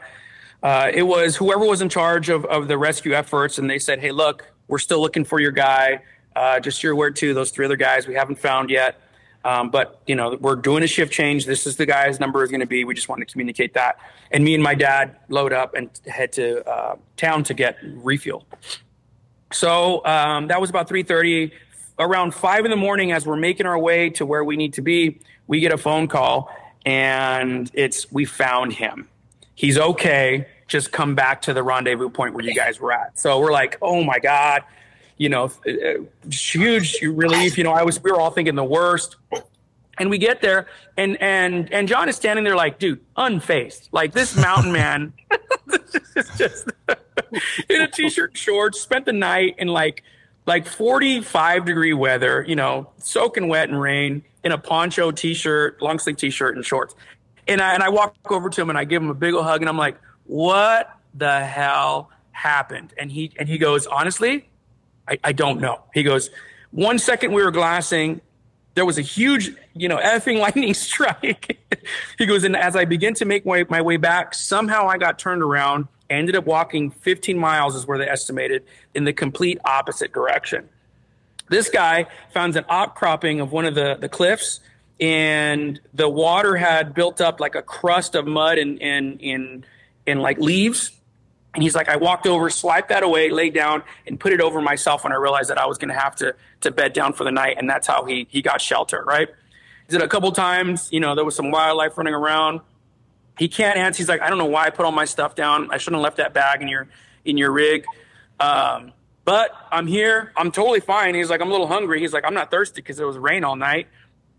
[0.62, 4.00] uh, it was whoever was in charge of, of the rescue efforts, and they said,
[4.00, 6.02] "Hey, look, we're still looking for your guy.
[6.36, 7.34] Uh, just your word too.
[7.34, 9.00] Those three other guys we haven't found yet."
[9.46, 11.46] Um, but you know, we're doing a shift change.
[11.46, 12.84] This is the guy's number is going to be.
[12.84, 13.98] We just want to communicate that.
[14.30, 18.46] And me and my dad load up and head to uh, town to get refuel.
[19.54, 21.54] So um, that was about three thirty.
[22.00, 24.84] Around five in the morning, as we're making our way to where we need to
[24.84, 26.52] be, we get a phone call,
[26.86, 29.08] and it's we found him.
[29.56, 30.46] He's okay.
[30.68, 33.18] Just come back to the rendezvous point where you guys were at.
[33.20, 34.64] So we're like, oh my god
[35.18, 37.58] you know, uh, huge relief.
[37.58, 39.16] You know, I was, we were all thinking the worst.
[40.00, 44.14] And we get there, and and and John is standing there like, dude, unfazed, like
[44.14, 45.12] this mountain man,
[47.68, 50.04] in a t-shirt, shorts, spent the night in like
[50.46, 55.98] like 45 degree weather, you know, soaking wet and rain, in a poncho t-shirt, long
[55.98, 56.94] sleeve t-shirt and shorts.
[57.48, 59.46] And I, and I walk over to him and I give him a big old
[59.46, 62.94] hug and I'm like, what the hell happened?
[62.98, 64.48] And he, and he goes, honestly,
[65.08, 65.82] I, I don't know.
[65.94, 66.30] He goes,
[66.72, 68.22] one second we were glassing,
[68.76, 71.60] there was a huge, you know, effing lightning strike.
[72.18, 75.18] he goes, and as I begin to make my, my way back, somehow I got
[75.18, 78.64] turned around, ended up walking 15 miles is where they estimated
[78.94, 80.70] in the complete opposite direction.
[81.50, 84.60] This guy found an outcropping of one of the, the cliffs
[85.00, 89.66] and the water had built up like a crust of mud and, and, and,
[90.08, 90.98] and like leaves
[91.58, 94.62] and he's like, I walked over, swiped that away, laid down, and put it over
[94.62, 97.24] myself when I realized that I was going to have to to bed down for
[97.24, 99.04] the night, and that's how he he got shelter.
[99.04, 99.28] Right?
[99.88, 100.88] Did a couple times.
[100.92, 102.62] You know, there was some wildlife running around.
[103.40, 103.98] He can't answer.
[103.98, 105.72] He's like, I don't know why I put all my stuff down.
[105.72, 106.88] I shouldn't have left that bag in your
[107.26, 107.86] in your rig.
[108.40, 108.94] Um,
[109.26, 110.34] but I'm here.
[110.38, 111.16] I'm totally fine.
[111.16, 112.02] He's like, I'm a little hungry.
[112.02, 113.88] He's like, I'm not thirsty because it was rain all night.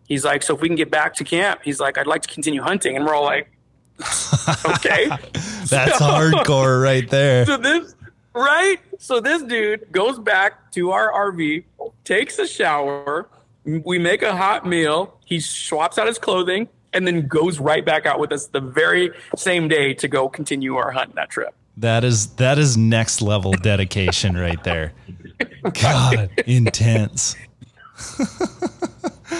[0.06, 2.32] He's like, so if we can get back to camp, he's like, I'd like to
[2.32, 2.94] continue hunting.
[2.94, 3.50] And we're all like,
[4.64, 5.08] okay.
[5.66, 7.46] That's so, hardcore right there.
[7.46, 7.94] So this
[8.34, 8.78] right?
[8.98, 11.64] So this dude goes back to our RV,
[12.04, 13.28] takes a shower,
[13.64, 18.06] we make a hot meal, he swaps out his clothing, and then goes right back
[18.06, 21.54] out with us the very same day to go continue our hunt that trip.
[21.76, 24.92] That is that is next level dedication right there.
[25.80, 27.36] God, intense.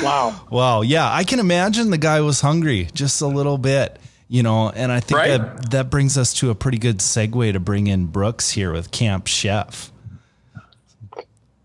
[0.03, 0.47] wow.
[0.51, 0.83] Wow.
[0.83, 4.93] Yeah, I can imagine the guy was hungry just a little bit you know, and
[4.93, 5.29] I think right.
[5.29, 8.91] that that brings us to a pretty good segue to bring in Brooks here with
[8.91, 9.91] Camp Chef.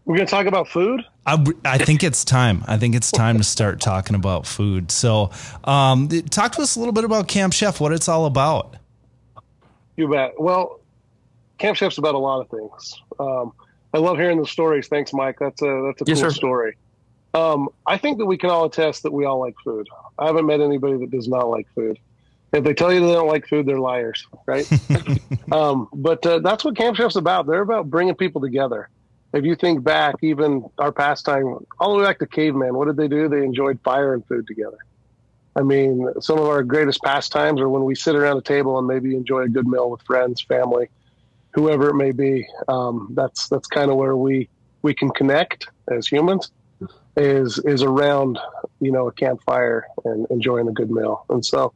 [0.05, 1.05] We're going to talk about food.
[1.25, 2.63] I, I think it's time.
[2.67, 4.91] I think it's time to start talking about food.
[4.91, 5.31] So,
[5.63, 8.75] um, talk to us a little bit about Camp Chef, what it's all about.
[9.95, 10.39] You bet.
[10.39, 10.81] Well,
[11.59, 13.01] Camp Chef's about a lot of things.
[13.19, 13.53] Um,
[13.93, 14.87] I love hearing the stories.
[14.87, 15.37] Thanks, Mike.
[15.39, 16.35] That's a that's a yes, cool sir.
[16.35, 16.77] story.
[17.33, 19.87] Um, I think that we can all attest that we all like food.
[20.19, 21.97] I haven't met anybody that does not like food
[22.53, 24.69] if they tell you they don't like food, they're liars, right?
[25.51, 27.47] um, but uh, that's what Camp Chef's about.
[27.47, 28.89] They're about bringing people together.
[29.33, 32.97] If you think back, even our pastime, all the way back to caveman, what did
[32.97, 33.27] they do?
[33.27, 34.77] They enjoyed fire and food together.
[35.55, 38.87] I mean, some of our greatest pastimes are when we sit around a table and
[38.87, 40.89] maybe enjoy a good meal with friends, family,
[41.53, 42.47] whoever it may be.
[42.67, 44.49] Um, that's that's kind of where we
[44.81, 46.51] we can connect as humans
[47.15, 48.39] is is around
[48.79, 51.25] you know a campfire and enjoying a good meal.
[51.29, 51.73] And so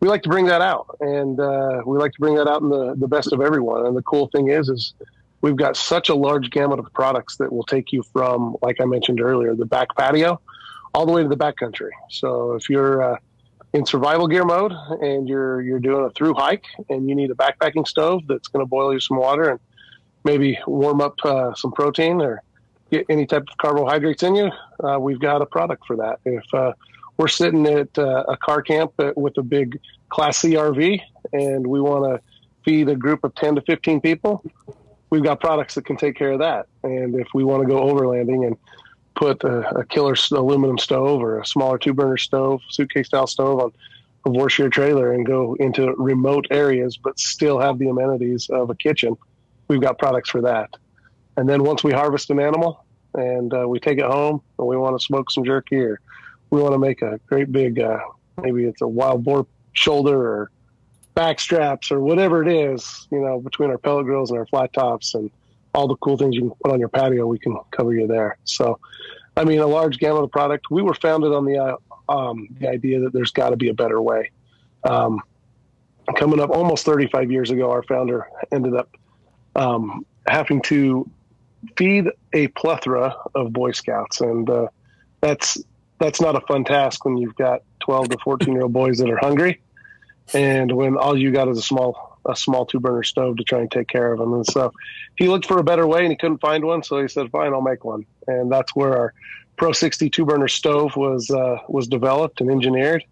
[0.00, 2.68] we like to bring that out, and uh, we like to bring that out in
[2.68, 3.86] the, the best of everyone.
[3.86, 4.94] And the cool thing is, is
[5.40, 8.84] we've got such a large gamut of products that will take you from, like I
[8.84, 10.40] mentioned earlier, the back patio,
[10.92, 11.92] all the way to the back country.
[12.10, 13.18] So if you're uh,
[13.74, 17.34] in survival gear mode and you're you're doing a through hike and you need a
[17.34, 19.60] backpacking stove that's going to boil you some water and
[20.22, 22.40] maybe warm up uh, some protein or
[22.90, 24.50] get any type of carbohydrates in you,
[24.82, 26.20] uh, we've got a product for that.
[26.24, 26.72] If uh,
[27.16, 31.00] we're sitting at uh, a car camp with a big Class C RV,
[31.32, 32.22] and we want to
[32.64, 34.44] feed a group of 10 to 15 people.
[35.10, 36.66] We've got products that can take care of that.
[36.82, 38.56] And if we want to go overlanding and
[39.14, 43.60] put a, a killer aluminum stove or a smaller two burner stove, suitcase style stove
[43.60, 43.72] on
[44.26, 48.74] a Vorsheer trailer and go into remote areas, but still have the amenities of a
[48.74, 49.16] kitchen,
[49.68, 50.70] we've got products for that.
[51.36, 54.76] And then once we harvest an animal and uh, we take it home and we
[54.76, 56.00] want to smoke some jerky or
[56.50, 57.98] we want to make a great big, uh,
[58.42, 60.50] maybe it's a wild boar shoulder or
[61.14, 64.72] back straps or whatever it is, you know, between our pellet grills and our flat
[64.72, 65.30] tops and
[65.74, 68.36] all the cool things you can put on your patio, we can cover you there.
[68.44, 68.78] So,
[69.36, 70.70] I mean, a large gamut of product.
[70.70, 71.76] We were founded on the uh,
[72.08, 74.30] um, the idea that there's got to be a better way.
[74.84, 75.22] Um,
[76.16, 78.94] coming up almost 35 years ago, our founder ended up
[79.56, 81.08] um, having to
[81.76, 84.68] feed a plethora of Boy Scouts, and uh,
[85.20, 85.58] that's
[86.04, 89.10] that's not a fun task when you've got 12 to 14 year old boys that
[89.10, 89.60] are hungry
[90.32, 93.60] and when all you got is a small a small two burner stove to try
[93.60, 94.72] and take care of them and so
[95.16, 97.52] he looked for a better way and he couldn't find one so he said fine
[97.52, 98.04] i'll make one.
[98.26, 99.14] And that's where our
[99.56, 103.04] pro 62 burner stove was uh, was developed and engineered.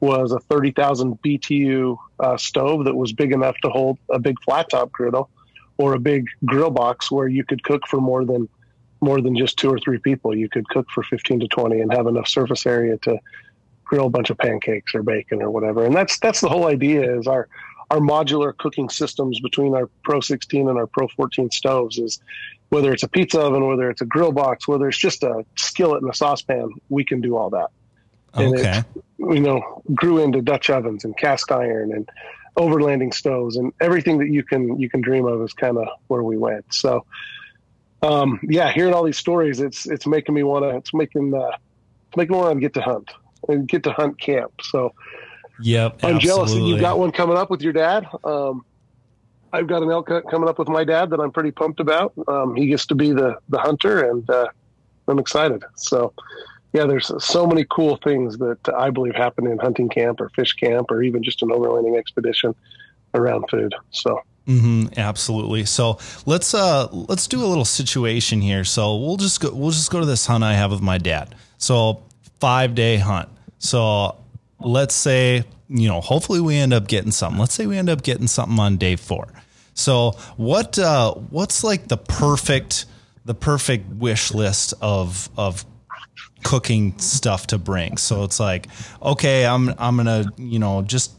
[0.00, 4.68] Was a 30,000 BTU uh, stove that was big enough to hold a big flat
[4.68, 5.30] top griddle
[5.78, 8.48] or a big grill box where you could cook for more than
[9.02, 10.34] more than just two or three people.
[10.34, 13.18] You could cook for 15 to 20 and have enough surface area to
[13.84, 15.84] grill a bunch of pancakes or bacon or whatever.
[15.84, 17.48] And that's that's the whole idea is our
[17.90, 22.20] our modular cooking systems between our Pro 16 and our Pro 14 stoves is
[22.70, 26.00] whether it's a pizza oven, whether it's a grill box, whether it's just a skillet
[26.00, 27.68] and a saucepan, we can do all that.
[28.32, 28.78] And okay.
[28.78, 28.86] It,
[29.18, 32.08] you know, grew into Dutch ovens and cast iron and
[32.56, 36.22] overlanding stoves and everything that you can you can dream of is kind of where
[36.22, 36.64] we went.
[36.72, 37.04] So
[38.02, 40.76] um, yeah, hearing all these stories, it's it's making me want to.
[40.76, 41.56] It's making uh,
[42.08, 43.10] it's making me want to get to hunt
[43.48, 44.52] and get to hunt camp.
[44.62, 44.92] So,
[45.60, 48.06] yep, I'm jealous that you've got one coming up with your dad.
[48.24, 48.64] Um,
[49.52, 52.12] I've got an elk hunt coming up with my dad that I'm pretty pumped about.
[52.26, 54.48] Um, he gets to be the the hunter, and uh,
[55.06, 55.62] I'm excited.
[55.76, 56.12] So,
[56.72, 60.54] yeah, there's so many cool things that I believe happen in hunting camp or fish
[60.54, 62.54] camp or even just an overlanding expedition
[63.14, 63.74] around food.
[63.90, 64.20] So.
[64.46, 65.64] Mm-hmm, absolutely.
[65.64, 68.64] So let's uh let's do a little situation here.
[68.64, 71.34] So we'll just go we'll just go to this hunt I have with my dad.
[71.58, 72.02] So
[72.40, 73.28] five day hunt.
[73.58, 74.16] So
[74.60, 77.38] let's say you know hopefully we end up getting something.
[77.38, 79.28] Let's say we end up getting something on day four.
[79.74, 82.86] So what uh what's like the perfect
[83.24, 85.64] the perfect wish list of of
[86.42, 87.96] cooking stuff to bring.
[87.96, 88.66] So it's like,
[89.00, 91.12] okay, I'm I'm gonna you know just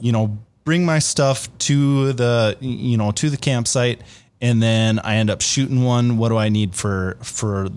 [0.00, 4.00] you know bring my stuff to the you know to the campsite,
[4.40, 6.16] and then I end up shooting one.
[6.18, 7.68] What do I need for for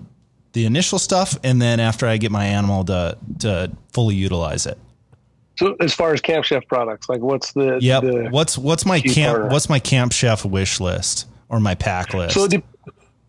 [0.52, 4.78] the initial stuff, and then after I get my animal to to fully utilize it.
[5.58, 9.50] So as far as Camp Chef products, like what's the yeah what's what's my camp
[9.50, 12.34] what's my Camp Chef wish list or my pack list?
[12.34, 12.46] So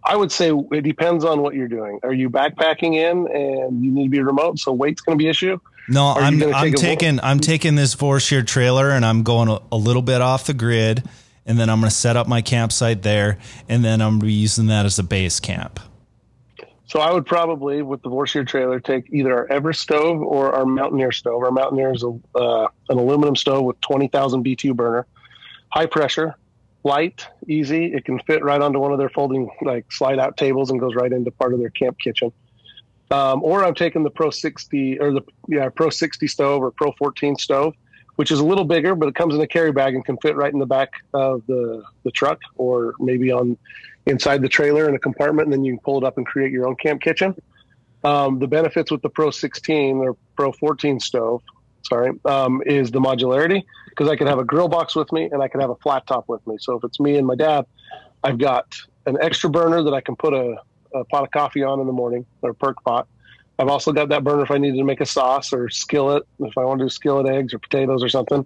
[0.09, 1.99] I would say it depends on what you're doing.
[2.01, 5.27] Are you backpacking in and you need to be remote, so weight's going to be
[5.27, 5.59] an issue?
[5.87, 10.01] No, I'm I'm taking I'm taking this Vorsheer trailer and I'm going a, a, little
[10.01, 11.03] bit off the grid,
[11.45, 14.87] and then I'm going to set up my campsite there, and then I'm using that
[14.87, 15.79] as a base camp.
[16.87, 20.65] So I would probably, with the Vorsheer trailer, take either our Everest stove or our
[20.65, 21.43] Mountaineer stove.
[21.43, 25.05] Our Mountaineer is a, uh, an aluminum stove with 20,000 BTU burner,
[25.71, 26.35] high pressure,
[26.83, 27.85] light, easy.
[27.93, 30.95] It can fit right onto one of their folding like slide out tables and goes
[30.95, 32.31] right into part of their camp kitchen.
[33.11, 36.91] Um, or I'm taking the Pro 60 or the yeah Pro 60 stove or Pro
[36.93, 37.73] 14 stove,
[38.17, 40.35] which is a little bigger, but it comes in a carry bag and can fit
[40.35, 43.57] right in the back of the the truck or maybe on
[44.05, 46.51] inside the trailer in a compartment, and then you can pull it up and create
[46.51, 47.35] your own camp kitchen.
[48.03, 51.41] Um, the benefits with the Pro 16 or Pro 14 stove,
[51.83, 55.41] sorry, um, is the modularity because I can have a grill box with me and
[55.41, 56.57] I can have a flat top with me.
[56.59, 57.65] So if it's me and my dad,
[58.23, 60.55] I've got an extra burner that I can put a,
[60.93, 63.07] a pot of coffee on in the morning or a perk pot.
[63.57, 66.57] I've also got that burner if I needed to make a sauce or skillet, if
[66.57, 68.45] I want to do skillet eggs or potatoes or something.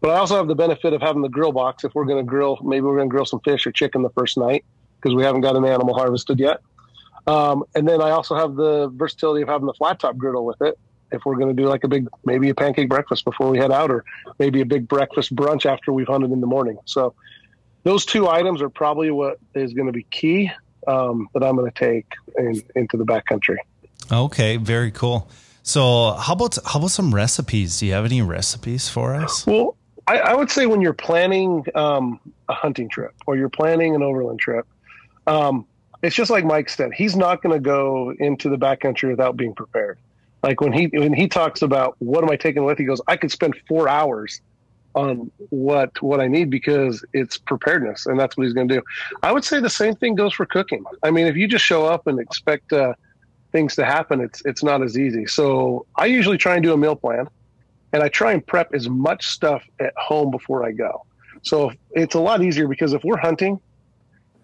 [0.00, 2.28] But I also have the benefit of having the grill box if we're going to
[2.28, 4.64] grill, maybe we're going to grill some fish or chicken the first night
[5.00, 6.60] because we haven't got an animal harvested yet.
[7.26, 10.60] Um, and then I also have the versatility of having the flat top griddle with
[10.62, 10.78] it
[11.12, 13.72] if we're going to do like a big, maybe a pancake breakfast before we head
[13.72, 14.04] out, or
[14.38, 16.78] maybe a big breakfast brunch after we've hunted in the morning.
[16.84, 17.14] So
[17.82, 20.50] those two items are probably what is going to be key
[20.86, 22.06] um, that I'm going to take
[22.38, 23.56] in, into the backcountry.
[24.10, 25.28] Okay, very cool.
[25.62, 27.78] So how about how about some recipes?
[27.78, 29.46] Do you have any recipes for us?
[29.46, 32.18] Well, I, I would say when you're planning um,
[32.48, 34.66] a hunting trip or you're planning an overland trip,
[35.26, 35.66] um,
[36.02, 36.92] it's just like Mike said.
[36.92, 39.98] He's not going to go into the backcountry without being prepared.
[40.42, 43.16] Like when he when he talks about what am I taking with, he goes, I
[43.16, 44.40] could spend four hours
[44.94, 48.82] on what what I need because it's preparedness, and that's what he's going to do.
[49.22, 50.84] I would say the same thing goes for cooking.
[51.02, 52.94] I mean, if you just show up and expect uh,
[53.52, 55.26] things to happen, it's it's not as easy.
[55.26, 57.28] So I usually try and do a meal plan,
[57.92, 61.04] and I try and prep as much stuff at home before I go.
[61.42, 63.60] So it's a lot easier because if we're hunting,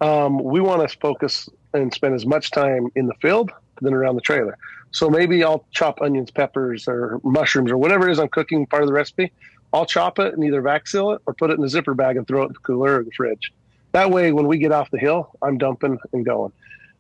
[0.01, 3.51] um, we want to focus and spend as much time in the field
[3.83, 4.57] than around the trailer.
[4.97, 8.83] So maybe I'll chop onions, peppers, or mushrooms, or whatever it is I'm cooking part
[8.83, 9.31] of the recipe.
[9.71, 12.17] I'll chop it and either vac seal it or put it in a zipper bag
[12.17, 13.53] and throw it in the cooler or the fridge.
[13.93, 16.51] That way, when we get off the hill, I'm dumping and going.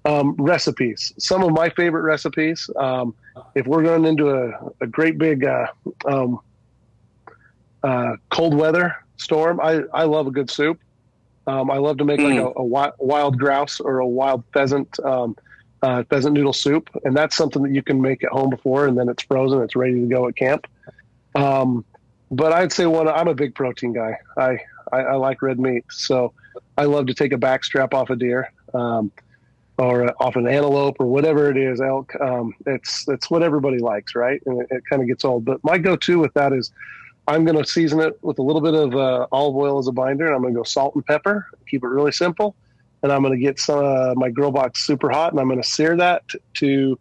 [0.04, 1.14] Um, recipes.
[1.16, 2.68] Some of my favorite recipes.
[2.76, 3.14] Um,
[3.54, 5.68] if we're going into a, a great big uh,
[6.04, 6.40] um,
[7.82, 10.78] uh, cold weather storm, I, I love a good soup.
[11.46, 15.34] Um, I love to make like a, a, wild grouse or a wild pheasant um,
[15.86, 18.98] uh, pheasant noodle soup, and that's something that you can make at home before, and
[18.98, 20.66] then it's frozen, it's ready to go at camp.
[21.36, 21.84] Um,
[22.30, 24.18] but I'd say one, I'm a big protein guy.
[24.36, 24.58] I,
[24.92, 26.32] I, I like red meat, so
[26.76, 29.12] I love to take a backstrap off a deer, um,
[29.78, 32.12] or off an antelope, or whatever it is, elk.
[32.20, 34.42] Um, it's it's what everybody likes, right?
[34.46, 35.44] And it, it kind of gets old.
[35.44, 36.72] But my go-to with that is
[37.28, 39.92] I'm going to season it with a little bit of uh, olive oil as a
[39.92, 41.46] binder, and I'm going to go salt and pepper.
[41.68, 42.56] Keep it really simple,
[43.06, 45.62] and I'm going to get some uh, my grill box super hot, and I'm going
[45.62, 46.98] to sear that to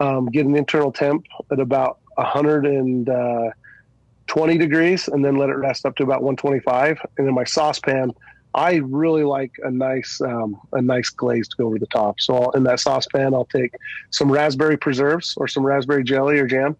[0.00, 5.84] um, get an internal temp at about 120 uh, degrees, and then let it rest
[5.84, 6.98] up to about 125.
[7.18, 8.12] And in my saucepan,
[8.54, 12.18] I really like a nice um, a nice glaze to go over the top.
[12.18, 13.74] So I'll, in that saucepan, I'll take
[14.10, 16.78] some raspberry preserves or some raspberry jelly or jam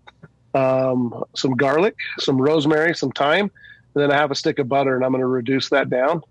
[0.54, 3.50] um, some garlic, some rosemary, some thyme,
[3.94, 6.22] and then I have a stick of butter, and I'm going to reduce that down.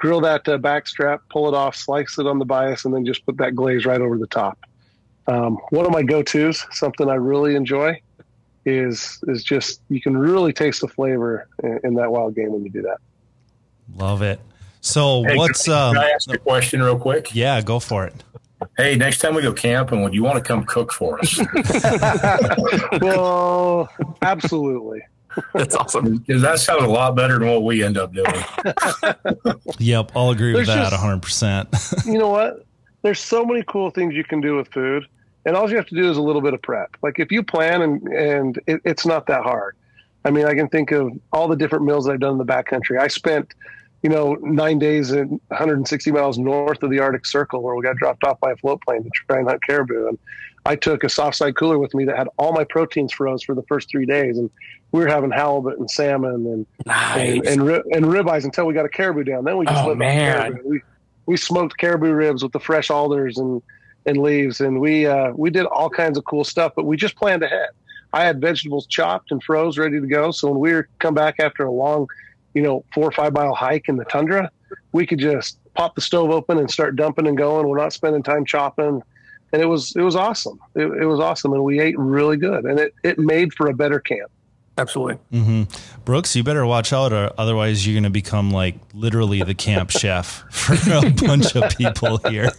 [0.00, 3.04] Grill that uh, back strap, pull it off, slice it on the bias, and then
[3.04, 4.58] just put that glaze right over the top.
[5.26, 8.00] Um, one of my go-tos, something I really enjoy,
[8.66, 12.64] is is just you can really taste the flavor in, in that wild game when
[12.64, 12.98] you do that.
[13.96, 14.40] Love it.
[14.80, 15.94] So Hey, what's can, um?
[15.94, 17.34] can I ask a question real quick?
[17.34, 18.14] Yeah, go for it.
[18.76, 21.40] Hey, next time we go camping, would you want to come cook for us?
[23.00, 23.88] well,
[24.20, 25.00] absolutely.
[25.54, 26.18] That's awesome.
[26.26, 28.32] Because that sounds a lot better than what we end up doing.
[29.78, 31.22] Yep, I'll agree with There's that just- 100.
[31.22, 31.68] percent
[32.06, 32.64] you know what?
[33.02, 35.06] There's so many cool things you can do with food,
[35.46, 36.96] and all you have to do is a little bit of prep.
[37.02, 39.76] Like if you plan and and it, it's not that hard.
[40.24, 42.44] I mean, I can think of all the different meals that I've done in the
[42.44, 43.00] backcountry.
[43.00, 43.54] I spent,
[44.02, 47.96] you know, nine days in 160 miles north of the Arctic Circle, where we got
[47.96, 50.08] dropped off by a float plane to try and hunt caribou.
[50.08, 50.18] And
[50.66, 53.54] I took a soft side cooler with me that had all my proteins froze for
[53.54, 54.50] the first three days, and
[54.92, 57.38] we were having halibut and salmon and Nice.
[57.38, 59.44] and and, ri- and ribeyes until we got a caribou down.
[59.44, 60.58] Then we just Oh, man.
[60.64, 60.82] We
[61.26, 63.62] we smoked caribou ribs with the fresh alders and
[64.06, 66.72] and leaves, and we uh, we did all kinds of cool stuff.
[66.76, 67.68] But we just planned ahead.
[68.12, 70.30] I had vegetables chopped and froze, ready to go.
[70.32, 72.08] So when we were come back after a long,
[72.54, 74.50] you know, four or five mile hike in the tundra,
[74.92, 77.68] we could just pop the stove open and start dumping and going.
[77.68, 79.02] We're not spending time chopping.
[79.52, 80.60] And it was it was awesome.
[80.74, 83.74] It, it was awesome, and we ate really good, and it, it made for a
[83.74, 84.30] better camp.
[84.78, 85.18] Absolutely.
[85.32, 86.00] mm-hmm.
[86.04, 89.90] Brooks, you better watch out, or otherwise you're going to become like literally the camp
[90.00, 92.50] chef for a bunch of people here.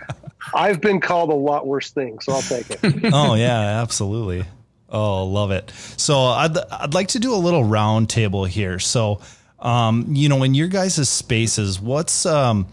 [0.54, 2.80] I've been called a lot worse things, so I'll take it.
[3.12, 4.44] oh yeah, absolutely.
[4.88, 5.70] Oh, love it.
[5.96, 8.78] So I'd I'd like to do a little round table here.
[8.78, 9.20] So,
[9.58, 12.66] um, you know, in your guys' spaces, what's um,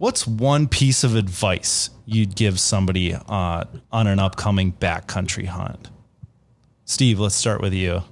[0.00, 5.90] what's one piece of advice you'd give somebody uh, on an upcoming backcountry hunt?
[6.86, 8.02] Steve, let's start with you.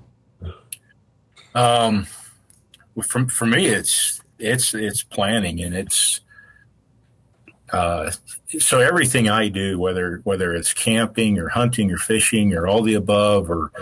[1.54, 2.06] Um,
[3.02, 6.20] for for me, it's it's it's planning and it's
[7.72, 8.10] uh,
[8.58, 12.94] so everything I do, whether whether it's camping or hunting or fishing or all the
[12.94, 13.72] above, or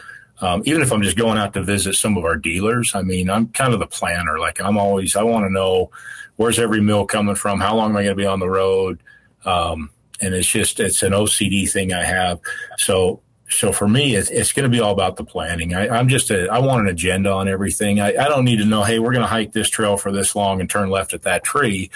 [0.40, 3.28] um, even if I'm just going out to visit some of our dealers, I mean,
[3.28, 4.38] I'm kind of the planner.
[4.38, 5.90] Like I'm always, I want to know
[6.36, 9.02] where's every meal coming from, how long am I going to be on the road,
[9.44, 12.40] um, and it's just it's an OCD thing I have.
[12.78, 15.74] So so for me, it's, it's going to be all about the planning.
[15.74, 18.00] I, I'm just a, I want an agenda on everything.
[18.00, 20.34] I, I don't need to know, hey, we're going to hike this trail for this
[20.34, 21.90] long and turn left at that tree,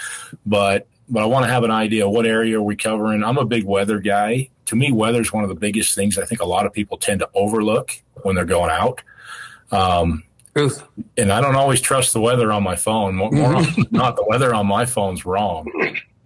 [0.45, 3.21] but but I want to have an idea what area are we covering.
[3.21, 4.49] I'm a big weather guy.
[4.67, 6.97] To me, weather is one of the biggest things I think a lot of people
[6.97, 9.01] tend to overlook when they're going out.
[9.71, 10.23] Um,
[10.55, 10.83] Truth.
[11.17, 13.15] and I don't always trust the weather on my phone.
[13.15, 15.65] More, more not, the weather on my phone's wrong.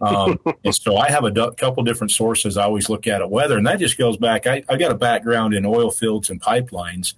[0.01, 3.57] Um, and so I have a couple different sources I always look at at weather,
[3.57, 4.47] and that just goes back.
[4.47, 7.13] I, I've got a background in oil fields and pipelines,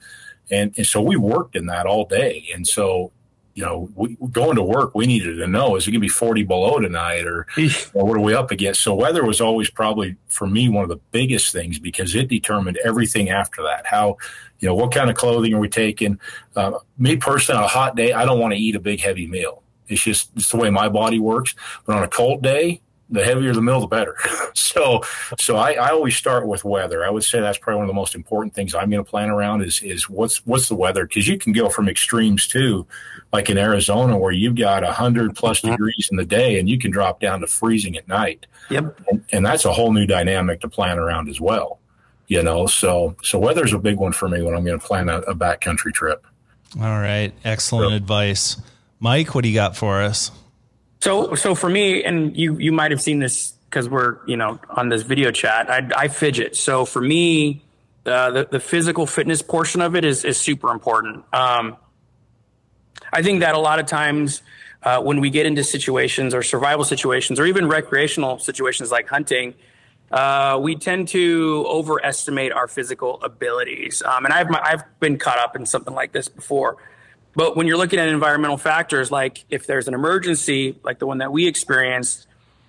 [0.52, 2.48] and, and so we worked in that all day.
[2.54, 3.12] And so,
[3.58, 6.08] you know, we, going to work, we needed to know is it going to be
[6.08, 7.48] 40 below tonight, or,
[7.96, 8.82] or what are we up against?
[8.82, 12.78] So weather was always probably for me one of the biggest things because it determined
[12.86, 13.88] everything after that.
[13.88, 14.18] How,
[14.60, 16.20] you know, what kind of clothing are we taking?
[16.56, 19.26] Uh, me personally, on a hot day, I don't want to eat a big heavy
[19.26, 19.64] meal.
[19.88, 21.56] It's just it's the way my body works.
[21.88, 24.16] But on a cold day, the heavier the meal, the better.
[24.54, 25.02] so,
[25.40, 27.06] so I, I always start with weather.
[27.06, 29.30] I would say that's probably one of the most important things I'm going to plan
[29.30, 32.86] around is is what's what's the weather because you can go from extremes too,
[33.32, 35.72] like in Arizona where you've got a hundred plus mm-hmm.
[35.72, 39.00] degrees in the day and you can drop down to freezing at night, Yep.
[39.10, 41.80] and, and that's a whole new dynamic to plan around as well.
[42.28, 45.08] You know, so so weather's a big one for me when I'm going to plan
[45.08, 46.28] a, a backcountry trip.
[46.76, 48.58] All right, excellent advice,
[49.00, 49.34] Mike.
[49.34, 50.32] What do you got for us?
[51.00, 54.60] So, so for me, and you, you might have seen this because we're, you know,
[54.70, 55.70] on this video chat.
[55.70, 56.56] I, I fidget.
[56.56, 57.64] So for me,
[58.08, 61.26] uh, the the physical fitness portion of it is is super important.
[61.34, 61.76] Um,
[63.12, 64.42] I think that a lot of times
[64.84, 69.54] uh, when we get into situations or survival situations or even recreational situations like hunting,
[70.12, 74.02] uh, we tend to overestimate our physical abilities.
[74.02, 76.78] Um, and I've I've been caught up in something like this before.
[77.38, 81.20] But when you're looking at environmental factors, like if there's an emergency, like the one
[81.20, 82.26] that we experienced,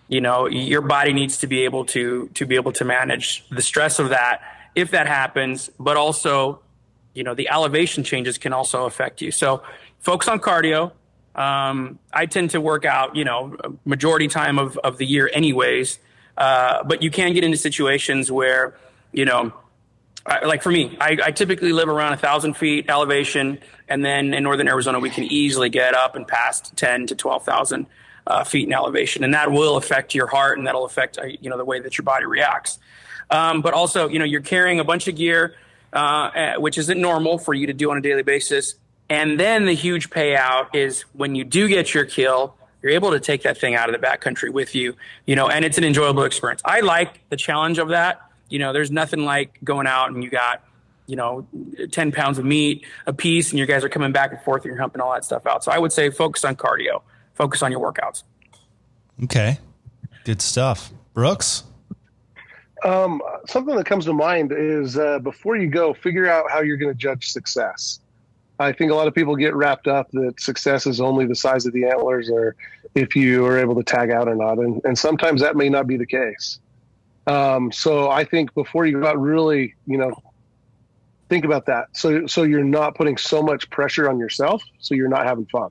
[0.09, 3.63] you know, your body needs to be able to to be able to manage the
[3.63, 4.43] stress of that
[4.75, 5.71] if that happens.
[5.81, 6.61] But also,
[7.15, 9.31] you know, the elevation changes can also affect you.
[9.31, 9.63] So
[10.01, 10.93] focus on cardio.
[11.35, 13.57] Um, I tend to work out, you know,
[13.87, 15.99] majority time of, of the year anyways.
[16.37, 18.77] Uh, but you can get into situations where,
[19.13, 19.55] you know,
[20.45, 24.43] like for me, I, I typically live around a thousand feet elevation, and then in
[24.43, 27.87] northern Arizona, we can easily get up and past ten to twelve thousand
[28.27, 31.51] uh, feet in elevation, and that will affect your heart, and that'll affect uh, you
[31.51, 32.79] know the way that your body reacts.
[33.31, 35.55] Um, but also, you know, you're carrying a bunch of gear,
[35.93, 38.75] uh, eh, which isn't normal for you to do on a daily basis.
[39.11, 43.21] And then the huge payout is when you do get your kill, you're able to
[43.21, 44.95] take that thing out of the backcountry with you,
[45.27, 46.63] you know, and it's an enjoyable experience.
[46.65, 48.21] I like the challenge of that.
[48.49, 50.63] You know, there's nothing like going out and you got,
[51.09, 51.47] you know,
[51.91, 54.71] 10 pounds of meat a piece and you guys are coming back and forth and
[54.71, 55.65] you're humping all that stuff out.
[55.65, 57.03] So I would say focus on cardio,
[57.35, 58.23] focus on your workouts.
[59.25, 59.59] Okay.
[60.25, 60.93] Good stuff.
[61.15, 61.65] Brooks?
[62.85, 66.77] Um, something that comes to mind is uh, before you go, figure out how you're
[66.77, 68.01] going to judge success.
[68.61, 71.65] I think a lot of people get wrapped up that success is only the size
[71.65, 72.55] of the antlers or
[72.95, 74.59] if you are able to tag out or not.
[74.59, 76.61] And, and sometimes that may not be the case.
[77.27, 80.13] Um, so I think before you go out, really, you know,
[81.29, 81.89] think about that.
[81.93, 84.63] So, so you're not putting so much pressure on yourself.
[84.81, 85.71] So you're not having fun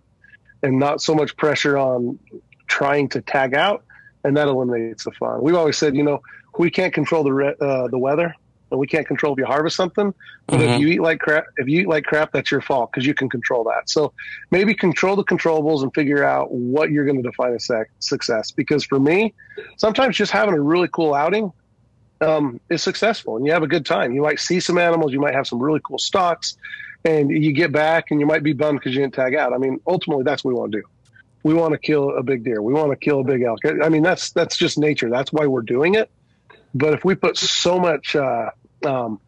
[0.64, 2.20] and not so much pressure on
[2.68, 3.84] trying to tag out.
[4.24, 5.42] And that eliminates the fun.
[5.42, 6.22] We've always said, you know,
[6.58, 8.36] we can't control the, re- uh, the weather
[8.72, 10.14] and we can't control if you harvest something.
[10.48, 10.74] But mm-hmm.
[10.74, 13.14] if you eat like crap, if you eat like crap, that's your fault because you
[13.14, 13.90] can control that.
[13.90, 14.14] So
[14.52, 18.52] maybe control the controllables and figure out what you're going to define as success.
[18.52, 19.34] Because for me,
[19.78, 21.54] sometimes just having a really cool outing
[22.22, 24.14] um, is successful, and you have a good time.
[24.14, 26.58] You might see some animals, you might have some really cool stocks,
[27.06, 29.54] and you get back and you might be bummed because you didn't tag out.
[29.54, 30.88] I mean, ultimately, that's what we want to do.
[31.44, 32.62] We want to kill a big deer.
[32.62, 33.60] We want to kill a big elk.
[33.66, 35.10] I mean, that's that's just nature.
[35.10, 36.10] That's why we're doing it.
[36.74, 38.50] But if we put so much uh,
[38.86, 39.20] um,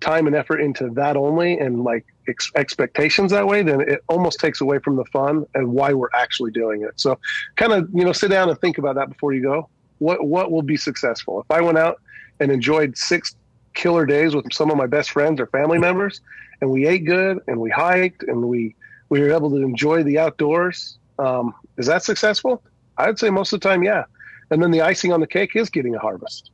[0.00, 4.38] time and effort into that only and like ex- expectations that way, then it almost
[4.38, 6.92] takes away from the fun and why we're actually doing it.
[7.00, 7.18] So,
[7.56, 9.68] kind of you know, sit down and think about that before you go.
[9.98, 11.40] What what will be successful?
[11.40, 12.00] If I went out
[12.44, 13.34] and enjoyed six
[13.72, 16.20] killer days with some of my best friends or family members,
[16.60, 18.76] and we ate good and we hiked and we
[19.08, 22.62] we were able to enjoy the outdoors, um, is that successful?
[22.98, 24.04] I'd say most of the time, yeah.
[24.50, 26.50] And then the icing on the cake is getting a harvest.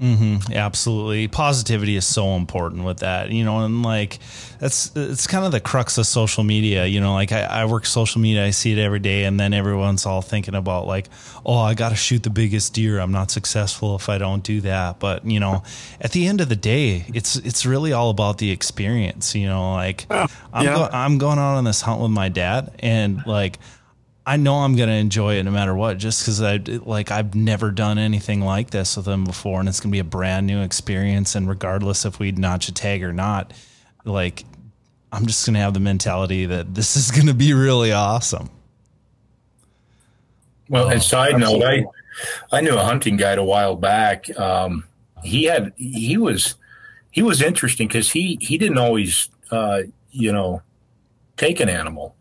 [0.00, 0.52] Mm-hmm.
[0.52, 1.28] Absolutely.
[1.28, 4.18] Positivity is so important with that, you know, and like
[4.58, 7.86] that's it's kind of the crux of social media, you know, like I, I work
[7.86, 11.08] social media, I see it every day, and then everyone's all thinking about like,
[11.46, 12.98] oh, I got to shoot the biggest deer.
[12.98, 14.98] I'm not successful if I don't do that.
[14.98, 15.62] But you know,
[16.00, 19.74] at the end of the day, it's it's really all about the experience, you know.
[19.74, 23.60] Like I'm go, I'm going out on this hunt with my dad, and like
[24.26, 27.34] I know I'm going to enjoy it no matter what, just because I like I've
[27.34, 30.46] never done anything like this with them before, and it's going to be a brand
[30.46, 31.34] new experience.
[31.34, 33.52] And regardless if we notch a tag or not,
[34.04, 34.44] like
[35.12, 38.48] I'm just going to have the mentality that this is going to be really awesome.
[40.70, 41.84] Well, and side note, I
[42.50, 44.34] I knew a hunting guide a while back.
[44.38, 44.84] Um,
[45.22, 46.54] he had he was
[47.10, 50.62] he was interesting because he he didn't always uh, you know
[51.36, 52.16] take an animal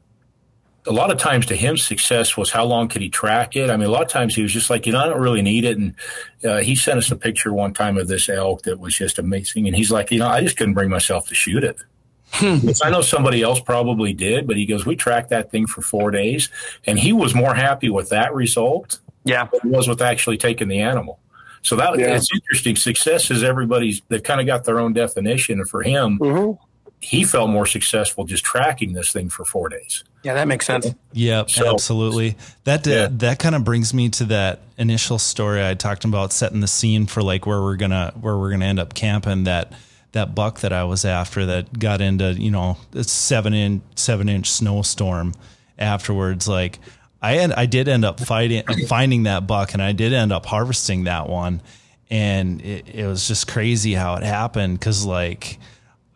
[0.86, 3.70] a lot of times to him, success was how long could he track it.
[3.70, 5.42] I mean, a lot of times he was just like, you know, I don't really
[5.42, 5.78] need it.
[5.78, 5.96] And
[6.44, 9.68] uh, he sent us a picture one time of this elk that was just amazing.
[9.68, 11.78] And he's like, you know, I just couldn't bring myself to shoot it.
[12.34, 12.70] Hmm.
[12.84, 16.10] I know somebody else probably did, but he goes, we tracked that thing for four
[16.10, 16.50] days,
[16.88, 20.68] and he was more happy with that result, yeah, than he was with actually taking
[20.68, 21.20] the animal.
[21.62, 22.16] So that yeah.
[22.16, 22.76] it's interesting.
[22.76, 24.02] Success is everybody's.
[24.08, 26.64] They've kind of got their own definition, and for him, mm-hmm
[27.04, 30.06] he felt more successful just tracking this thing for four days.
[30.24, 30.88] Yeah, that makes sense.
[31.12, 32.38] Yep, so, absolutely.
[32.64, 33.08] That uh, yeah.
[33.12, 37.06] that kind of brings me to that initial story I talked about, setting the scene
[37.06, 39.44] for like where we're gonna where we're gonna end up camping.
[39.44, 39.74] That
[40.14, 44.30] that buck that I was after that got into you know a seven inch seven
[44.30, 45.34] inch snowstorm
[45.78, 46.48] afterwards.
[46.48, 46.80] Like
[47.22, 50.46] I had, I did end up fighting finding that buck, and I did end up
[50.46, 51.62] harvesting that one,
[52.10, 55.60] and it, it was just crazy how it happened because like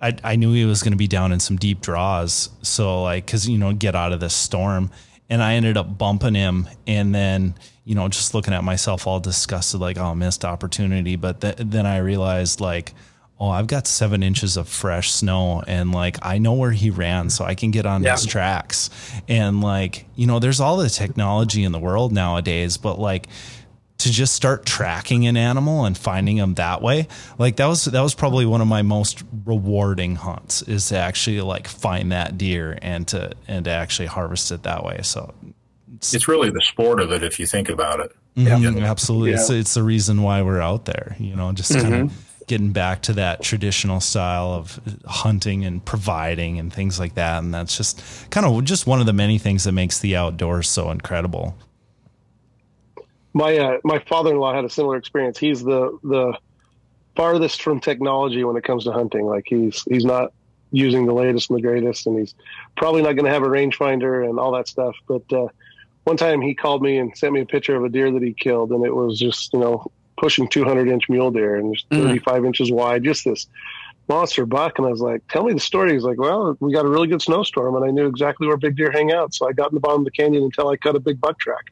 [0.02, 2.50] I, I knew he was going to be down in some deep draws.
[2.62, 4.92] So like, cause you know, get out of this storm
[5.30, 9.20] and I ended up bumping him and then, you know, just looking at myself all
[9.20, 11.16] disgusted, like, oh, missed opportunity.
[11.16, 12.94] But th- then I realized like,
[13.40, 17.30] oh, I've got seven inches of fresh snow and like I know where he ran,
[17.30, 18.14] so I can get on yeah.
[18.14, 18.90] his tracks.
[19.28, 23.28] And like, you know, there's all the technology in the world nowadays, but like
[24.00, 27.08] to just start tracking an animal and finding them that way.
[27.38, 31.42] Like that was that was probably one of my most rewarding hunts is to actually
[31.42, 35.00] like find that deer and to and to actually harvest it that way.
[35.04, 35.34] So
[35.96, 38.12] it's, it's really the sport of it if you think about it.
[38.36, 38.90] Mm-hmm, yeah.
[38.90, 39.32] absolutely.
[39.32, 39.38] Yeah.
[39.38, 41.82] It's, it's the reason why we're out there you know just mm-hmm.
[41.82, 47.16] kind of getting back to that traditional style of hunting and providing and things like
[47.16, 47.44] that.
[47.44, 50.70] And that's just kind of just one of the many things that makes the outdoors
[50.70, 51.58] so incredible
[53.38, 55.38] my uh, my father-in-law had a similar experience.
[55.38, 56.38] He's the the
[57.16, 59.26] farthest from technology when it comes to hunting.
[59.26, 60.34] Like he's he's not
[60.72, 62.34] using the latest and the greatest, and he's
[62.76, 64.96] probably not going to have a rangefinder and all that stuff.
[65.08, 65.48] But uh,
[66.04, 68.34] one time he called me and sent me a picture of a deer that he
[68.34, 69.86] killed, and it was just you know
[70.18, 72.04] pushing 200 inch mule deer and just mm.
[72.04, 72.46] 35 mm.
[72.48, 73.46] inches wide, just this
[74.10, 74.80] monster buck.
[74.80, 77.08] And I was like, "Tell me the story." He's like, "Well, we got a really
[77.08, 79.76] good snowstorm, and I knew exactly where big deer hang out, so I got in
[79.76, 81.66] the bottom of the canyon until I cut a big buck track."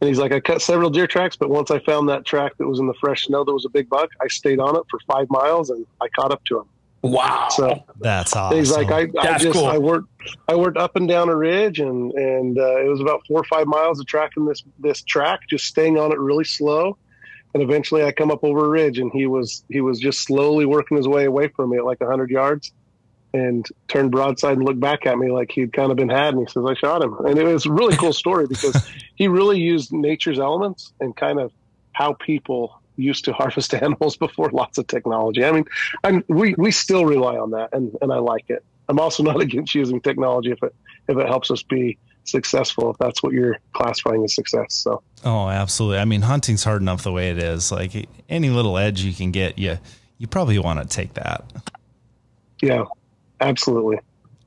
[0.00, 2.66] And he's like, I cut several deer tracks, but once I found that track that
[2.66, 4.98] was in the fresh snow that was a big buck, I stayed on it for
[5.06, 6.66] five miles and I caught up to him.
[7.02, 7.48] Wow.
[7.50, 8.58] So That's awesome.
[8.58, 9.66] he's like, I, I just cool.
[9.66, 10.08] I worked
[10.48, 13.44] I worked up and down a ridge and and uh, it was about four or
[13.44, 16.98] five miles of tracking this this track, just staying on it really slow.
[17.54, 20.66] And eventually, I come up over a ridge, and he was he was just slowly
[20.66, 22.72] working his way away from me at like hundred yards,
[23.36, 26.34] and turned broadside and looked back at me like he'd kind of been had.
[26.34, 29.28] And he says, "I shot him," and it was a really cool story because he
[29.28, 31.52] really used nature's elements and kind of
[31.92, 35.44] how people used to harvest animals before lots of technology.
[35.44, 35.64] I mean,
[36.02, 38.64] I'm, we we still rely on that, and and I like it.
[38.88, 40.74] I'm also not against using technology if it
[41.08, 42.90] if it helps us be successful.
[42.90, 45.02] If that's what you're classifying as success, so.
[45.24, 45.98] Oh, absolutely.
[45.98, 47.70] I mean, hunting's hard enough the way it is.
[47.70, 49.78] Like any little edge you can get, you
[50.18, 51.44] you probably want to take that.
[52.62, 52.84] Yeah,
[53.40, 53.98] absolutely.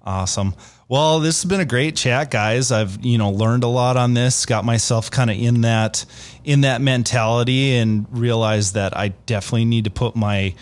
[0.04, 0.56] Awesome.
[0.88, 2.72] Well, this has been a great chat, guys.
[2.72, 4.46] I've you know learned a lot on this.
[4.46, 6.04] Got myself kind of in that
[6.44, 10.56] in that mentality, and realized that I definitely need to put my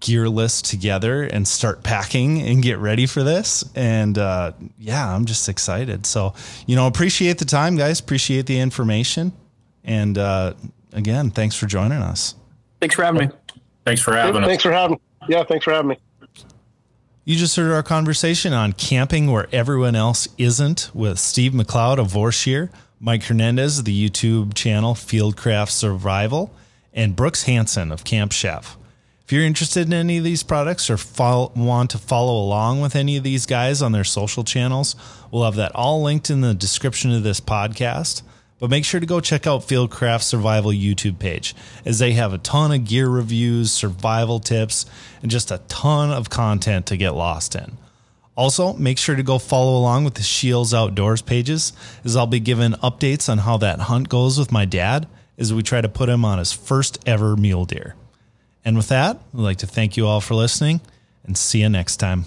[0.00, 3.64] gear list together and start packing and get ready for this.
[3.74, 6.04] And uh, yeah, I'm just excited.
[6.04, 6.34] So
[6.66, 7.98] you know, appreciate the time, guys.
[7.98, 9.32] Appreciate the information.
[9.84, 10.52] And uh,
[10.92, 12.34] again, thanks for joining us.
[12.80, 13.34] Thanks for having me.
[13.86, 14.48] Thanks for having us.
[14.48, 15.00] Thanks for having.
[15.28, 15.96] Yeah, thanks for having me.
[17.24, 22.08] You just heard our conversation on camping where everyone else isn't with Steve McLeod of
[22.08, 22.68] Vorsheer,
[22.98, 26.52] Mike Hernandez of the YouTube channel Fieldcraft Survival,
[26.92, 28.76] and Brooks Hansen of Camp Chef.
[29.24, 32.96] If you're interested in any of these products or follow, want to follow along with
[32.96, 34.96] any of these guys on their social channels,
[35.30, 38.22] we'll have that all linked in the description of this podcast.
[38.62, 41.52] But make sure to go check out Fieldcraft Survival YouTube page
[41.84, 44.86] as they have a ton of gear reviews, survival tips,
[45.20, 47.76] and just a ton of content to get lost in.
[48.36, 51.72] Also, make sure to go follow along with the Scheels Outdoors pages
[52.04, 55.64] as I'll be giving updates on how that hunt goes with my dad as we
[55.64, 57.96] try to put him on his first ever mule deer.
[58.64, 60.82] And with that, I'd like to thank you all for listening
[61.24, 62.26] and see you next time.